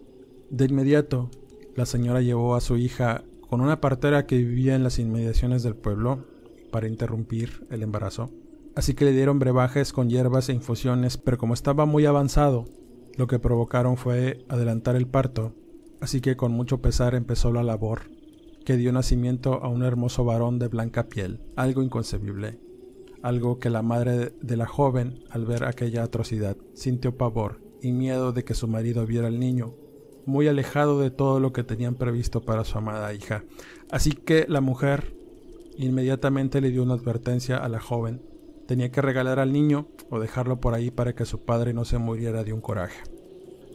De 0.49 0.65
inmediato, 0.65 1.29
la 1.75 1.85
señora 1.85 2.21
llevó 2.21 2.55
a 2.55 2.61
su 2.61 2.77
hija 2.77 3.25
con 3.47 3.61
una 3.61 3.79
partera 3.79 4.25
que 4.25 4.37
vivía 4.37 4.75
en 4.75 4.83
las 4.83 4.97
inmediaciones 4.97 5.61
del 5.61 5.75
pueblo 5.75 6.25
para 6.71 6.87
interrumpir 6.87 7.67
el 7.69 7.83
embarazo 7.83 8.31
así 8.75 8.93
que 8.93 9.05
le 9.05 9.13
dieron 9.13 9.39
brebajes 9.39 9.93
con 9.93 10.09
hierbas 10.09 10.49
e 10.49 10.53
infusiones, 10.53 11.17
pero 11.17 11.37
como 11.37 11.53
estaba 11.53 11.85
muy 11.85 12.05
avanzado, 12.05 12.65
lo 13.17 13.27
que 13.27 13.39
provocaron 13.39 13.97
fue 13.97 14.45
adelantar 14.49 14.95
el 14.95 15.07
parto, 15.07 15.53
así 16.01 16.21
que 16.21 16.35
con 16.35 16.51
mucho 16.51 16.81
pesar 16.81 17.15
empezó 17.15 17.51
la 17.51 17.63
labor, 17.63 18.11
que 18.65 18.77
dio 18.77 18.91
nacimiento 18.91 19.63
a 19.63 19.69
un 19.69 19.83
hermoso 19.83 20.25
varón 20.25 20.59
de 20.59 20.67
blanca 20.67 21.07
piel, 21.07 21.39
algo 21.55 21.81
inconcebible, 21.81 22.59
algo 23.21 23.59
que 23.59 23.69
la 23.69 23.81
madre 23.81 24.33
de 24.41 24.57
la 24.57 24.67
joven, 24.67 25.23
al 25.29 25.45
ver 25.45 25.63
aquella 25.63 26.03
atrocidad, 26.03 26.57
sintió 26.73 27.15
pavor 27.15 27.61
y 27.81 27.91
miedo 27.91 28.33
de 28.33 28.43
que 28.43 28.53
su 28.53 28.67
marido 28.67 29.05
viera 29.05 29.27
al 29.27 29.39
niño, 29.39 29.75
muy 30.25 30.47
alejado 30.47 30.99
de 30.99 31.11
todo 31.11 31.39
lo 31.39 31.53
que 31.53 31.63
tenían 31.63 31.95
previsto 31.95 32.41
para 32.41 32.63
su 32.63 32.77
amada 32.77 33.13
hija. 33.13 33.45
Así 33.91 34.11
que 34.11 34.45
la 34.49 34.59
mujer 34.59 35.15
inmediatamente 35.77 36.61
le 36.61 36.71
dio 36.71 36.83
una 36.83 36.95
advertencia 36.95 37.57
a 37.57 37.69
la 37.69 37.79
joven 37.79 38.21
Tenía 38.67 38.91
que 38.91 39.01
regalar 39.01 39.39
al 39.39 39.53
niño 39.53 39.87
o 40.09 40.19
dejarlo 40.19 40.59
por 40.59 40.73
ahí 40.73 40.91
para 40.91 41.13
que 41.13 41.25
su 41.25 41.45
padre 41.45 41.73
no 41.73 41.85
se 41.85 41.97
muriera 41.97 42.43
de 42.43 42.53
un 42.53 42.61
coraje. 42.61 43.03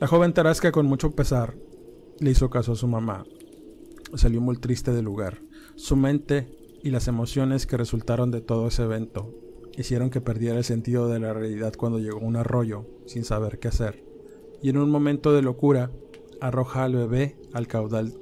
La 0.00 0.06
joven 0.06 0.32
Tarasca 0.32 0.72
con 0.72 0.86
mucho 0.86 1.12
pesar 1.12 1.54
le 2.18 2.30
hizo 2.30 2.50
caso 2.50 2.72
a 2.72 2.76
su 2.76 2.88
mamá. 2.88 3.24
Salió 4.14 4.40
muy 4.40 4.56
triste 4.56 4.92
del 4.92 5.04
lugar. 5.04 5.42
Su 5.76 5.96
mente 5.96 6.48
y 6.82 6.90
las 6.90 7.06
emociones 7.08 7.66
que 7.66 7.76
resultaron 7.76 8.30
de 8.30 8.40
todo 8.40 8.68
ese 8.68 8.82
evento 8.82 9.32
hicieron 9.76 10.10
que 10.10 10.20
perdiera 10.20 10.58
el 10.58 10.64
sentido 10.64 11.08
de 11.08 11.20
la 11.20 11.32
realidad 11.32 11.74
cuando 11.76 11.98
llegó 11.98 12.18
un 12.18 12.36
arroyo 12.36 12.86
sin 13.06 13.24
saber 13.24 13.58
qué 13.58 13.68
hacer. 13.68 14.04
Y 14.62 14.70
en 14.70 14.78
un 14.78 14.90
momento 14.90 15.32
de 15.32 15.42
locura 15.42 15.90
arroja 16.40 16.84
al 16.84 16.94
bebé 16.94 17.36
al 17.52 17.66
caudal 17.66 18.14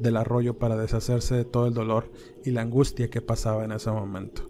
del 0.00 0.16
arroyo 0.16 0.58
para 0.58 0.76
deshacerse 0.76 1.34
de 1.34 1.44
todo 1.44 1.66
el 1.66 1.74
dolor 1.74 2.10
y 2.44 2.50
la 2.50 2.62
angustia 2.62 3.10
que 3.10 3.20
pasaba 3.20 3.64
en 3.64 3.72
ese 3.72 3.90
momento. 3.90 4.47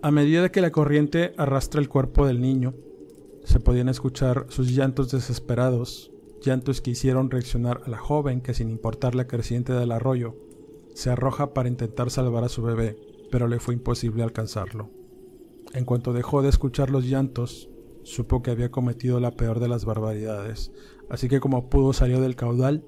A 0.00 0.12
medida 0.12 0.52
que 0.52 0.60
la 0.60 0.70
corriente 0.70 1.34
arrastra 1.38 1.80
el 1.80 1.88
cuerpo 1.88 2.24
del 2.24 2.40
niño, 2.40 2.74
se 3.42 3.58
podían 3.58 3.88
escuchar 3.88 4.46
sus 4.48 4.70
llantos 4.70 5.10
desesperados, 5.10 6.12
llantos 6.40 6.80
que 6.80 6.92
hicieron 6.92 7.32
reaccionar 7.32 7.80
a 7.84 7.90
la 7.90 7.98
joven 7.98 8.40
que 8.40 8.54
sin 8.54 8.70
importar 8.70 9.16
la 9.16 9.26
creciente 9.26 9.72
del 9.72 9.90
arroyo, 9.90 10.36
se 10.94 11.10
arroja 11.10 11.52
para 11.52 11.68
intentar 11.68 12.10
salvar 12.10 12.44
a 12.44 12.48
su 12.48 12.62
bebé, 12.62 12.96
pero 13.32 13.48
le 13.48 13.58
fue 13.58 13.74
imposible 13.74 14.22
alcanzarlo. 14.22 14.88
En 15.74 15.84
cuanto 15.84 16.12
dejó 16.12 16.42
de 16.42 16.50
escuchar 16.50 16.90
los 16.90 17.04
llantos, 17.04 17.68
supo 18.04 18.40
que 18.40 18.52
había 18.52 18.70
cometido 18.70 19.18
la 19.18 19.32
peor 19.32 19.58
de 19.58 19.66
las 19.66 19.84
barbaridades, 19.84 20.70
así 21.10 21.28
que 21.28 21.40
como 21.40 21.68
pudo 21.68 21.92
salió 21.92 22.20
del 22.20 22.36
caudal, 22.36 22.84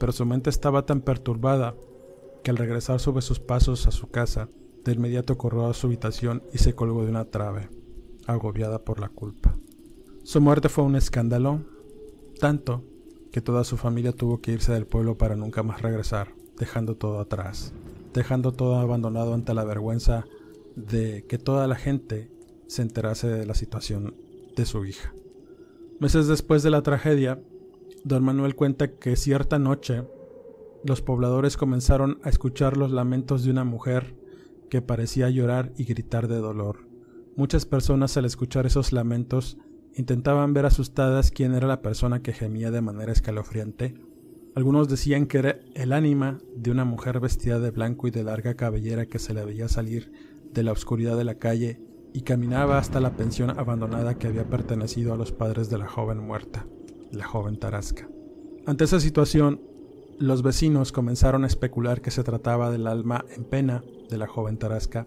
pero 0.00 0.10
su 0.10 0.26
mente 0.26 0.50
estaba 0.50 0.86
tan 0.86 1.02
perturbada 1.02 1.76
que 2.42 2.50
al 2.50 2.56
regresar 2.56 2.98
sobre 2.98 3.22
sus 3.22 3.38
pasos 3.38 3.86
a 3.86 3.92
su 3.92 4.08
casa, 4.08 4.48
de 4.84 4.92
inmediato 4.92 5.36
corrió 5.36 5.66
a 5.66 5.74
su 5.74 5.86
habitación 5.86 6.42
y 6.52 6.58
se 6.58 6.74
colgó 6.74 7.04
de 7.04 7.10
una 7.10 7.26
trave, 7.26 7.68
agobiada 8.26 8.84
por 8.84 9.00
la 9.00 9.08
culpa. 9.08 9.56
Su 10.22 10.40
muerte 10.40 10.68
fue 10.68 10.84
un 10.84 10.96
escándalo, 10.96 11.60
tanto 12.40 12.84
que 13.32 13.40
toda 13.40 13.64
su 13.64 13.76
familia 13.76 14.12
tuvo 14.12 14.40
que 14.40 14.52
irse 14.52 14.72
del 14.72 14.86
pueblo 14.86 15.16
para 15.18 15.36
nunca 15.36 15.62
más 15.62 15.82
regresar, 15.82 16.34
dejando 16.58 16.96
todo 16.96 17.20
atrás, 17.20 17.72
dejando 18.12 18.52
todo 18.52 18.76
abandonado 18.76 19.34
ante 19.34 19.54
la 19.54 19.64
vergüenza 19.64 20.26
de 20.76 21.24
que 21.26 21.38
toda 21.38 21.66
la 21.66 21.76
gente 21.76 22.30
se 22.66 22.82
enterase 22.82 23.28
de 23.28 23.46
la 23.46 23.54
situación 23.54 24.14
de 24.56 24.66
su 24.66 24.84
hija. 24.84 25.14
Meses 26.00 26.28
después 26.28 26.62
de 26.62 26.70
la 26.70 26.82
tragedia, 26.82 27.40
don 28.04 28.24
Manuel 28.24 28.54
cuenta 28.54 28.92
que 28.92 29.16
cierta 29.16 29.58
noche 29.58 30.04
los 30.84 31.02
pobladores 31.02 31.56
comenzaron 31.56 32.18
a 32.22 32.28
escuchar 32.28 32.76
los 32.76 32.92
lamentos 32.92 33.44
de 33.44 33.50
una 33.50 33.64
mujer 33.64 34.14
que 34.68 34.82
parecía 34.82 35.30
llorar 35.30 35.72
y 35.76 35.84
gritar 35.84 36.28
de 36.28 36.36
dolor. 36.36 36.88
Muchas 37.36 37.66
personas 37.66 38.16
al 38.16 38.24
escuchar 38.24 38.66
esos 38.66 38.92
lamentos 38.92 39.58
intentaban 39.94 40.54
ver 40.54 40.66
asustadas 40.66 41.30
quién 41.30 41.54
era 41.54 41.66
la 41.66 41.82
persona 41.82 42.22
que 42.22 42.32
gemía 42.32 42.70
de 42.70 42.80
manera 42.80 43.12
escalofriante. 43.12 43.94
Algunos 44.54 44.88
decían 44.88 45.26
que 45.26 45.38
era 45.38 45.60
el 45.74 45.92
ánima 45.92 46.38
de 46.56 46.70
una 46.70 46.84
mujer 46.84 47.20
vestida 47.20 47.58
de 47.60 47.70
blanco 47.70 48.08
y 48.08 48.10
de 48.10 48.24
larga 48.24 48.54
cabellera 48.54 49.06
que 49.06 49.18
se 49.18 49.34
le 49.34 49.44
veía 49.44 49.68
salir 49.68 50.12
de 50.52 50.62
la 50.62 50.72
oscuridad 50.72 51.16
de 51.16 51.24
la 51.24 51.36
calle 51.36 51.80
y 52.12 52.22
caminaba 52.22 52.78
hasta 52.78 53.00
la 53.00 53.16
pensión 53.16 53.50
abandonada 53.58 54.18
que 54.18 54.26
había 54.26 54.48
pertenecido 54.48 55.12
a 55.12 55.16
los 55.16 55.32
padres 55.32 55.70
de 55.70 55.78
la 55.78 55.86
joven 55.86 56.18
muerta, 56.18 56.66
la 57.12 57.26
joven 57.26 57.58
Tarasca. 57.58 58.08
Ante 58.66 58.84
esa 58.84 59.00
situación, 59.00 59.60
los 60.18 60.42
vecinos 60.42 60.90
comenzaron 60.92 61.44
a 61.44 61.46
especular 61.46 62.00
que 62.00 62.10
se 62.10 62.24
trataba 62.24 62.70
del 62.70 62.86
alma 62.86 63.24
en 63.36 63.44
pena 63.44 63.84
de 64.10 64.18
la 64.18 64.26
joven 64.26 64.58
Tarasca, 64.58 65.06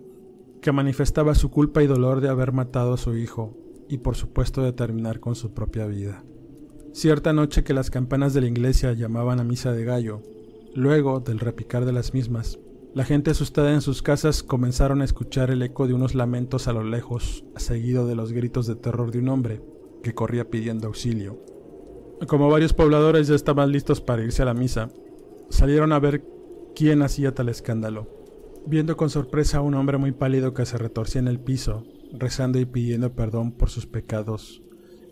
que 0.62 0.72
manifestaba 0.72 1.36
su 1.36 1.52
culpa 1.52 1.84
y 1.84 1.88
dolor 1.88 2.22
de 2.22 2.30
haber 2.30 2.54
matado 2.54 2.94
a 2.94 2.98
su 2.98 3.18
hijo 3.18 3.58
y 3.90 3.98
por 3.98 4.16
supuesto 4.16 4.62
de 4.64 4.72
terminar 4.72 5.20
con 5.20 5.36
su 5.36 5.54
propia 5.54 5.86
vida. 5.86 6.24
Cierta 6.94 7.34
noche 7.34 7.64
que 7.64 7.74
las 7.74 7.90
campanas 7.90 8.34
de 8.34 8.42
la 8.42 8.48
iglesia 8.48 8.94
llamaban 8.94 9.40
a 9.40 9.44
misa 9.44 9.74
de 9.74 9.84
gallo, 9.84 10.22
luego 10.76 11.20
del 11.20 11.40
repicar 11.40 11.86
de 11.86 11.92
las 11.92 12.14
mismas, 12.14 12.60
la 12.94 13.06
gente 13.06 13.32
asustada 13.32 13.74
en 13.74 13.82
sus 13.82 14.02
casas 14.02 14.44
comenzaron 14.44 15.02
a 15.02 15.06
escuchar 15.06 15.50
el 15.50 15.62
eco 15.62 15.88
de 15.88 15.94
unos 15.94 16.14
lamentos 16.14 16.68
a 16.68 16.74
lo 16.74 16.84
lejos, 16.84 17.46
seguido 17.56 18.06
de 18.06 18.16
los 18.16 18.34
gritos 18.34 18.68
de 18.68 18.76
terror 18.76 19.12
de 19.12 19.20
un 19.20 19.30
hombre 19.30 19.62
que 20.04 20.14
corría 20.14 20.50
pidiendo 20.50 20.88
auxilio. 20.88 21.40
Como 22.28 22.50
varios 22.50 22.74
pobladores 22.74 23.28
ya 23.28 23.36
estaban 23.36 23.72
listos 23.72 24.02
para 24.02 24.24
irse 24.24 24.42
a 24.42 24.46
la 24.46 24.54
misa, 24.54 24.90
salieron 25.50 25.92
a 25.92 26.00
ver 26.00 26.24
quién 26.76 27.02
hacía 27.02 27.34
tal 27.34 27.50
escándalo 27.50 28.22
viendo 28.66 28.96
con 28.96 29.10
sorpresa 29.10 29.58
a 29.58 29.62
un 29.62 29.74
hombre 29.74 29.98
muy 29.98 30.12
pálido 30.12 30.54
que 30.54 30.66
se 30.66 30.78
retorcía 30.78 31.20
en 31.20 31.28
el 31.28 31.40
piso, 31.40 31.86
rezando 32.14 32.60
y 32.60 32.66
pidiendo 32.66 33.14
perdón 33.14 33.52
por 33.52 33.70
sus 33.70 33.86
pecados. 33.86 34.62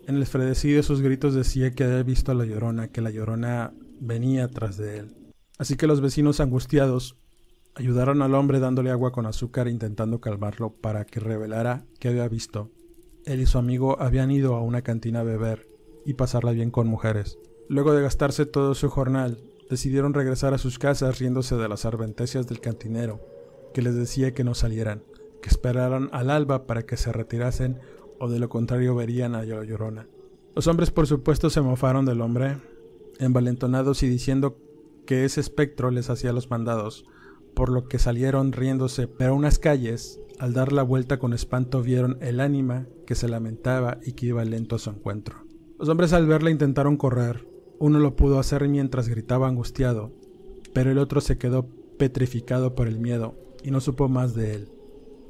En 0.06 0.16
el 0.16 0.26
fredecido 0.26 0.76
de 0.76 0.82
sus 0.82 1.00
gritos 1.00 1.34
decía 1.34 1.72
que 1.72 1.84
había 1.84 2.02
visto 2.02 2.32
a 2.32 2.34
la 2.34 2.44
llorona, 2.44 2.88
que 2.88 3.00
la 3.00 3.10
llorona 3.10 3.72
venía 4.00 4.48
tras 4.48 4.76
de 4.76 4.98
él. 4.98 5.16
Así 5.58 5.76
que 5.76 5.86
los 5.86 6.00
vecinos 6.00 6.40
angustiados 6.40 7.16
ayudaron 7.74 8.22
al 8.22 8.34
hombre 8.34 8.60
dándole 8.60 8.90
agua 8.90 9.12
con 9.12 9.26
azúcar 9.26 9.68
intentando 9.68 10.20
calmarlo 10.20 10.72
para 10.72 11.04
que 11.04 11.20
revelara 11.20 11.84
que 11.98 12.08
había 12.08 12.26
visto. 12.28 12.70
Él 13.26 13.40
y 13.40 13.46
su 13.46 13.58
amigo 13.58 14.00
habían 14.00 14.30
ido 14.30 14.54
a 14.56 14.62
una 14.62 14.82
cantina 14.82 15.20
a 15.20 15.24
beber 15.24 15.68
y 16.04 16.14
pasarla 16.14 16.52
bien 16.52 16.70
con 16.70 16.86
mujeres. 16.86 17.38
Luego 17.68 17.92
de 17.92 18.02
gastarse 18.02 18.46
todo 18.46 18.74
su 18.74 18.88
jornal, 18.88 19.42
decidieron 19.68 20.14
regresar 20.14 20.54
a 20.54 20.58
sus 20.58 20.78
casas 20.78 21.18
riéndose 21.18 21.56
de 21.56 21.68
las 21.68 21.84
arventecias 21.84 22.46
del 22.48 22.60
cantinero 22.60 23.20
que 23.72 23.82
les 23.82 23.94
decía 23.94 24.34
que 24.34 24.44
no 24.44 24.54
salieran, 24.54 25.02
que 25.40 25.48
esperaran 25.48 26.08
al 26.12 26.30
alba 26.30 26.66
para 26.66 26.84
que 26.84 26.96
se 26.96 27.12
retirasen 27.12 27.78
o 28.18 28.28
de 28.28 28.38
lo 28.38 28.48
contrario 28.48 28.94
verían 28.94 29.34
a 29.34 29.42
la 29.44 29.64
llorona. 29.64 30.08
Los 30.54 30.66
hombres 30.66 30.90
por 30.90 31.06
supuesto 31.06 31.48
se 31.50 31.60
mofaron 31.60 32.04
del 32.04 32.20
hombre, 32.20 32.58
envalentonados 33.18 34.02
y 34.02 34.08
diciendo 34.08 34.58
que 35.06 35.24
ese 35.24 35.40
espectro 35.40 35.90
les 35.90 36.10
hacía 36.10 36.32
los 36.32 36.50
mandados, 36.50 37.04
por 37.54 37.70
lo 37.70 37.88
que 37.88 37.98
salieron 37.98 38.52
riéndose, 38.52 39.06
pero 39.06 39.34
unas 39.34 39.58
calles, 39.58 40.20
al 40.38 40.52
dar 40.52 40.72
la 40.72 40.82
vuelta 40.82 41.18
con 41.18 41.32
espanto, 41.32 41.82
vieron 41.82 42.18
el 42.20 42.40
ánima 42.40 42.86
que 43.06 43.14
se 43.14 43.28
lamentaba 43.28 43.98
y 44.04 44.12
que 44.12 44.26
iba 44.26 44.44
lento 44.44 44.76
a 44.76 44.78
su 44.78 44.90
encuentro. 44.90 45.49
Los 45.80 45.88
hombres 45.88 46.12
al 46.12 46.26
verla 46.26 46.50
intentaron 46.50 46.98
correr, 46.98 47.48
uno 47.78 48.00
lo 48.00 48.14
pudo 48.14 48.38
hacer 48.38 48.68
mientras 48.68 49.08
gritaba 49.08 49.48
angustiado, 49.48 50.12
pero 50.74 50.90
el 50.90 50.98
otro 50.98 51.22
se 51.22 51.38
quedó 51.38 51.68
petrificado 51.96 52.74
por 52.74 52.86
el 52.86 52.98
miedo 52.98 53.34
y 53.64 53.70
no 53.70 53.80
supo 53.80 54.06
más 54.06 54.34
de 54.34 54.56
él. 54.56 54.68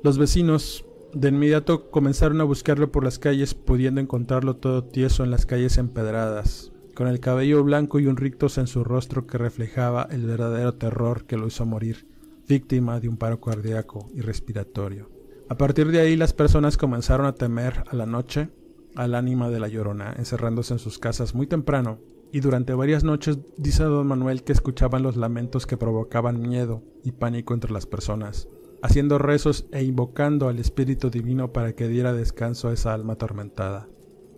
Los 0.02 0.18
vecinos, 0.18 0.84
De 1.14 1.28
inmediato 1.28 1.90
comenzaron 1.90 2.40
a 2.40 2.44
buscarlo 2.44 2.90
por 2.90 3.04
las 3.04 3.20
calles, 3.20 3.54
pudiendo 3.54 4.00
encontrarlo 4.00 4.56
todo 4.56 4.82
tieso 4.82 5.22
en 5.22 5.30
las 5.30 5.46
calles 5.46 5.78
empedradas, 5.78 6.72
con 6.94 7.06
el 7.06 7.20
cabello 7.20 7.62
blanco 7.62 8.00
y 8.00 8.06
un 8.06 8.16
rictus 8.16 8.58
en 8.58 8.66
su 8.66 8.82
rostro 8.82 9.28
que 9.28 9.38
reflejaba 9.38 10.08
el 10.10 10.26
verdadero 10.26 10.74
terror 10.74 11.26
que 11.26 11.36
lo 11.36 11.46
hizo 11.46 11.64
morir, 11.64 12.08
víctima 12.48 12.98
de 12.98 13.08
un 13.08 13.16
paro 13.16 13.40
cardíaco 13.40 14.08
y 14.14 14.20
respiratorio. 14.20 15.10
A 15.48 15.56
partir 15.56 15.92
de 15.92 16.00
ahí 16.00 16.16
las 16.16 16.32
personas 16.32 16.76
comenzaron 16.76 17.26
a 17.26 17.34
temer 17.34 17.84
a 17.88 17.94
la 17.94 18.06
noche 18.06 18.50
al 18.94 19.14
ánima 19.14 19.50
de 19.50 19.60
la 19.60 19.68
llorona, 19.68 20.14
encerrándose 20.16 20.74
en 20.74 20.78
sus 20.78 20.98
casas 20.98 21.34
muy 21.34 21.46
temprano, 21.46 21.98
y 22.32 22.40
durante 22.40 22.74
varias 22.74 23.02
noches 23.02 23.38
dice 23.56 23.82
don 23.84 24.06
Manuel 24.06 24.44
que 24.44 24.52
escuchaban 24.52 25.02
los 25.02 25.16
lamentos 25.16 25.66
que 25.66 25.76
provocaban 25.76 26.40
miedo 26.40 26.82
y 27.02 27.12
pánico 27.12 27.54
entre 27.54 27.72
las 27.72 27.86
personas, 27.86 28.48
haciendo 28.82 29.18
rezos 29.18 29.66
e 29.72 29.82
invocando 29.82 30.48
al 30.48 30.58
Espíritu 30.58 31.10
Divino 31.10 31.52
para 31.52 31.74
que 31.74 31.88
diera 31.88 32.12
descanso 32.12 32.68
a 32.68 32.72
esa 32.72 32.94
alma 32.94 33.14
atormentada. 33.14 33.88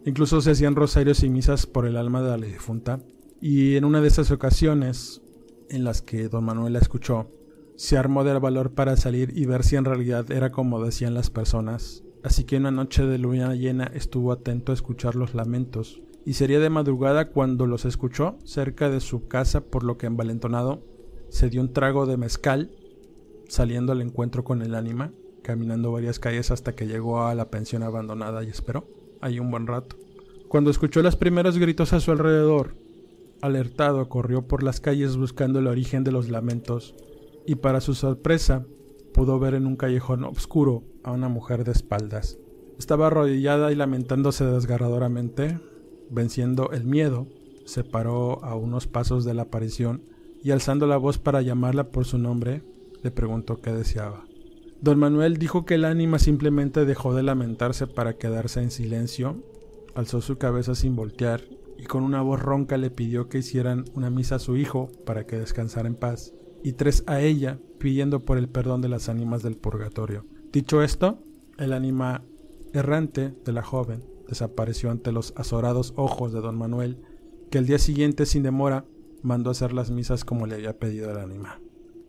Incluso 0.05 0.41
se 0.41 0.53
hacían 0.53 0.75
rosarios 0.75 1.23
y 1.23 1.29
misas 1.29 1.67
por 1.67 1.87
el 1.87 1.97
alma 1.97 2.23
de 2.23 2.31
la 2.31 2.47
difunta, 2.47 3.01
y 3.41 3.77
en 3.77 3.85
una 3.85 4.01
de 4.01 4.09
esas 4.09 4.31
ocasiones 4.31 5.23
en 5.69 5.85
las 5.85 6.03
que 6.03 6.29
don 6.29 6.45
Manuel 6.45 6.75
la 6.75 6.79
escuchó, 6.79 7.31
se 7.77 7.97
armó 7.97 8.25
del 8.25 8.39
valor 8.41 8.73
para 8.75 8.97
salir 8.97 9.33
y 9.37 9.47
ver 9.47 9.65
si 9.65 9.77
en 9.77 9.85
realidad 9.85 10.31
era 10.31 10.51
como 10.51 10.85
decían 10.85 11.15
las 11.15 11.31
personas, 11.31 12.05
así 12.23 12.45
que 12.45 12.57
una 12.57 12.71
noche 12.71 13.05
de 13.05 13.19
luna 13.19 13.55
llena 13.55 13.85
estuvo 13.95 14.33
atento 14.33 14.73
a 14.73 14.75
escuchar 14.75 15.17
los 15.17 15.35
lamentos, 15.35 16.03
y 16.25 16.35
sería 16.35 16.61
de 16.61 16.71
madrugada 16.71 17.31
cuando 17.31 17.67
los 17.67 17.85
escuchó 17.85 18.39
cerca 18.45 18.89
de 18.89 19.01
su 19.01 19.27
casa, 19.27 19.63
por 19.63 19.83
lo 19.83 19.99
que 19.99 20.07
envalentonado 20.07 20.83
se 21.29 21.49
dio 21.49 21.61
un 21.61 21.73
trago 21.73 22.07
de 22.07 22.17
mezcal, 22.17 22.71
saliendo 23.49 23.93
al 23.93 24.03
encuentro 24.03 24.45
con 24.45 24.63
el 24.63 24.75
ánima, 24.75 25.13
caminando 25.43 25.91
varias 25.91 26.19
calles 26.19 26.51
hasta 26.51 26.75
que 26.75 26.87
llegó 26.87 27.23
a 27.23 27.35
la 27.35 27.51
pensión 27.51 27.83
abandonada 27.83 28.45
y 28.45 28.49
esperó 28.49 28.87
ahí 29.21 29.41
un 29.41 29.51
buen 29.51 29.67
rato. 29.67 29.97
Cuando 30.49 30.71
escuchó 30.71 31.03
los 31.03 31.17
primeros 31.17 31.59
gritos 31.59 31.93
a 31.93 32.01
su 32.01 32.13
alrededor, 32.13 32.77
alertado 33.41 34.09
corrió 34.09 34.47
por 34.47 34.63
las 34.63 34.81
calles 34.81 35.17
buscando 35.17 35.59
el 35.59 35.67
origen 35.67 36.05
de 36.05 36.13
los 36.13 36.29
lamentos, 36.29 36.95
y 37.47 37.57
para 37.57 37.81
su 37.81 37.95
sorpresa 37.95 38.65
pudo 39.13 39.39
ver 39.39 39.55
en 39.55 39.67
un 39.67 39.77
callejón 39.77 40.25
oscuro 40.25 40.85
a 41.03 41.13
una 41.13 41.29
mujer 41.29 41.65
de 41.65 41.73
espaldas. 41.73 42.39
Estaba 42.79 43.09
arrodillada 43.09 43.71
y 43.71 43.75
lamentándose 43.75 44.45
desgarradoramente, 44.45 45.61
venciendo 46.11 46.71
el 46.73 46.85
miedo, 46.85 47.27
se 47.65 47.85
paró 47.85 48.43
a 48.45 48.57
unos 48.57 48.87
pasos 48.87 49.25
de 49.25 49.35
la 49.35 49.43
aparición 49.43 50.03
y 50.43 50.51
alzando 50.51 50.87
la 50.87 50.97
voz 50.97 51.19
para 51.19 51.43
llamarla 51.43 51.91
por 51.91 52.05
su 52.05 52.19
nombre, 52.19 52.63
le 53.03 53.11
preguntó 53.11 53.61
qué 53.61 53.73
deseaba. 53.73 54.25
Don 54.81 54.99
Manuel 54.99 55.37
dijo 55.37 55.65
que 55.65 55.75
el 55.75 55.85
ánima 55.85 56.19
simplemente 56.19 56.85
dejó 56.85 57.15
de 57.15 57.23
lamentarse 57.23 57.87
para 57.87 58.15
quedarse 58.15 58.61
en 58.61 58.73
silencio, 58.73 59.37
alzó 59.95 60.21
su 60.21 60.39
cabeza 60.39 60.75
sin 60.75 60.97
voltear 60.97 61.43
y 61.79 61.85
con 61.85 62.03
una 62.03 62.23
voz 62.23 62.41
ronca 62.41 62.77
le 62.77 62.91
pidió 62.91 63.29
que 63.29 63.39
hicieran 63.39 63.85
una 63.95 64.11
misa 64.11 64.37
a 64.37 64.41
su 64.41 64.57
hijo 64.57 64.91
para 65.05 65.25
que 65.27 65.39
descansara 65.39 65.89
en 65.89 65.95
paz 65.95 66.33
y 66.63 66.73
tres 66.73 67.05
a 67.07 67.21
ella, 67.21 67.59
pidiendo 67.83 68.21
por 68.21 68.39
el 68.39 68.49
perdón 68.49 68.81
de 68.81 68.89
las 68.89 69.09
ánimas 69.09 69.43
del 69.43 69.57
purgatorio. 69.57 70.25
Dicho 70.53 70.85
esto, 70.85 71.19
el 71.59 71.73
ánima 71.73 72.23
errante 72.73 73.35
de 73.45 73.53
la 73.53 73.65
joven 73.65 74.05
desapareció 74.29 74.93
ante 74.93 75.11
los 75.11 75.35
azorados 75.37 75.93
ojos 75.97 76.33
de 76.33 76.41
don 76.41 76.57
Manuel, 76.57 76.99
que 77.51 77.59
el 77.59 77.67
día 77.67 77.81
siguiente 77.81 78.25
sin 78.25 78.45
demora 78.45 78.85
mandó 79.23 79.51
hacer 79.51 79.73
las 79.73 79.91
misas 79.91 80.25
como 80.25 80.47
le 80.47 80.55
había 80.55 80.79
pedido 80.79 81.11
el 81.11 81.19
ánima. 81.19 81.61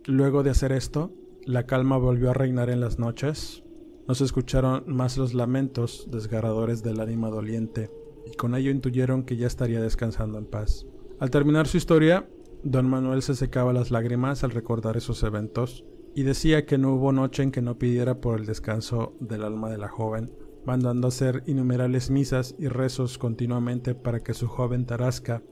Luego 0.05 0.43
de 0.43 0.51
hacer 0.51 0.71
esto, 0.71 1.11
la 1.43 1.65
calma 1.65 1.97
volvió 1.97 2.29
a 2.29 2.35
reinar 2.35 2.69
en 2.69 2.79
las 2.79 2.99
noches, 2.99 3.63
no 4.07 4.13
se 4.13 4.25
escucharon 4.25 4.83
más 4.85 5.17
los 5.17 5.33
lamentos 5.33 6.07
desgarradores 6.11 6.83
del 6.83 6.99
ánima 6.99 7.29
doliente, 7.29 7.89
y 8.31 8.35
con 8.35 8.53
ello 8.53 8.69
intuyeron 8.69 9.23
que 9.23 9.37
ya 9.37 9.47
estaría 9.47 9.81
descansando 9.81 10.37
en 10.37 10.45
paz. 10.45 10.85
Al 11.19 11.31
terminar 11.31 11.67
su 11.67 11.77
historia, 11.77 12.29
Don 12.63 12.89
Manuel 12.89 13.21
se 13.21 13.35
secaba 13.35 13.73
las 13.73 13.91
lágrimas 13.91 14.45
al 14.45 14.51
recordar 14.51 14.95
esos 14.95 15.21
eventos 15.23 15.83
y 16.15 16.23
decía 16.23 16.65
que 16.65 16.77
no 16.77 16.93
hubo 16.93 17.11
noche 17.11 17.43
en 17.43 17.51
que 17.51 17.61
no 17.61 17.77
pidiera 17.77 18.21
por 18.21 18.39
el 18.39 18.45
descanso 18.45 19.13
del 19.19 19.43
alma 19.43 19.69
de 19.69 19.77
la 19.77 19.89
joven, 19.89 20.31
mandando 20.65 21.09
hacer 21.09 21.43
innumerables 21.45 22.09
misas 22.09 22.55
y 22.57 22.69
rezos 22.69 23.17
continuamente 23.17 23.95
para 23.95 24.21
que 24.21 24.33
su 24.33 24.47
joven 24.47 24.85
Tarasca 24.85 25.43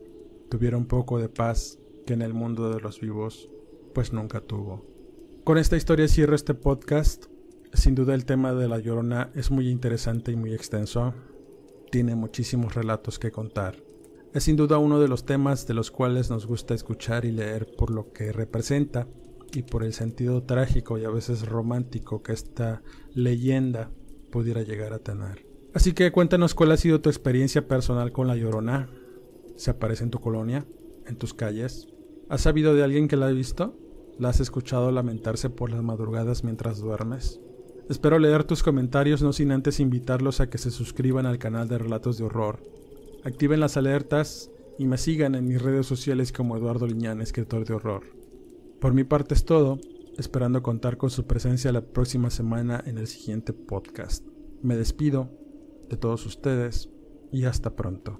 tuviera 0.50 0.78
un 0.78 0.86
poco 0.86 1.20
de 1.20 1.28
paz 1.28 1.80
que 2.06 2.14
en 2.14 2.22
el 2.22 2.34
mundo 2.34 2.74
de 2.74 2.80
los 2.80 3.02
vivos 3.02 3.50
pues 3.94 4.14
nunca 4.14 4.40
tuvo. 4.40 4.86
Con 5.44 5.58
esta 5.58 5.76
historia 5.76 6.08
cierro 6.08 6.36
este 6.36 6.54
podcast. 6.54 7.26
Sin 7.74 7.96
duda 7.96 8.14
el 8.16 8.26
tema 8.26 8.54
de 8.54 8.68
la 8.68 8.80
llorona 8.80 9.32
es 9.34 9.50
muy 9.50 9.70
interesante 9.70 10.32
y 10.32 10.36
muy 10.36 10.54
extenso. 10.54 11.14
Tiene 11.90 12.16
muchísimos 12.16 12.76
relatos 12.76 13.18
que 13.18 13.32
contar. 13.32 13.91
Es 14.34 14.44
sin 14.46 14.56
duda 14.56 14.78
uno 14.78 15.02
de 15.02 15.10
los 15.10 15.26
temas 15.26 15.68
de 15.68 15.74
los 15.74 15.92
cuales 15.92 16.30
nos 16.30 16.46
gusta 16.48 16.74
escuchar 16.74 17.26
y 17.26 17.32
leer 17.32 17.68
por 17.76 17.92
lo 17.92 18.14
que 18.14 18.32
representa 18.32 19.06
y 19.54 19.64
por 19.64 19.84
el 19.84 19.92
sentido 19.92 20.44
trágico 20.44 20.98
y 20.98 21.04
a 21.04 21.10
veces 21.10 21.46
romántico 21.46 22.24
que 22.24 22.32
esta 22.32 22.82
leyenda 23.14 23.92
pudiera 24.32 24.62
llegar 24.62 24.94
a 24.94 25.00
tener. 25.00 25.46
Así 25.74 25.92
que 25.92 26.14
cuéntanos 26.14 26.56
cuál 26.56 26.72
ha 26.72 26.78
sido 26.78 27.02
tu 27.02 27.10
experiencia 27.10 27.68
personal 27.68 28.14
con 28.14 28.28
la 28.28 28.38
Llorona. 28.38 28.90
¿Se 29.58 29.72
aparece 29.72 30.06
en 30.06 30.12
tu 30.12 30.22
colonia? 30.22 30.66
¿En 31.06 31.18
tus 31.18 31.34
calles? 31.34 31.90
¿Has 32.30 32.40
sabido 32.40 32.74
de 32.74 32.84
alguien 32.84 33.10
que 33.10 33.18
la 33.18 33.28
ha 33.28 33.32
visto? 33.32 33.78
¿La 34.18 34.30
has 34.30 34.40
escuchado 34.40 34.94
lamentarse 34.94 35.50
por 35.50 35.72
las 35.72 35.84
madrugadas 35.84 36.46
mientras 36.46 36.80
duermes? 36.80 37.42
Espero 37.90 38.18
leer 38.18 38.46
tus 38.46 38.64
comentarios 38.64 39.22
no 39.22 39.34
sin 39.34 39.52
antes 39.52 39.82
invitarlos 39.82 40.40
a 40.40 40.50
que 40.50 40.58
se 40.58 40.72
suscriban 40.72 41.26
al 41.26 41.38
canal 41.38 41.68
de 41.68 41.80
Relatos 41.80 42.18
de 42.18 42.24
Horror 42.24 42.81
activen 43.24 43.60
las 43.60 43.78
alertas 43.78 44.52
y 44.78 44.86
me 44.86 44.98
sigan 44.98 45.36
en 45.36 45.48
mis 45.48 45.62
redes 45.62 45.86
sociales 45.86 46.32
como 46.32 46.58
Eduardo 46.58 46.88
Liñán, 46.88 47.22
escritor 47.22 47.66
de 47.66 47.74
horror. 47.74 48.04
Por 48.80 48.94
mi 48.94 49.04
parte 49.04 49.36
es 49.36 49.46
todo, 49.46 49.80
esperando 50.18 50.64
contar 50.64 50.98
con 50.98 51.10
su 51.10 51.26
presencia 51.26 51.72
la 51.72 51.82
próxima 51.82 52.30
semana 52.30 52.84
en 52.86 52.98
el 52.98 53.08
siguiente 53.08 53.54
podcast. 53.54 54.26
Me 54.62 54.76
despido 54.76 55.30
de 55.90 55.98
todos 55.98 56.26
ustedes 56.26 56.90
y 57.32 57.46
hasta 57.46 57.76
pronto. 57.76 58.20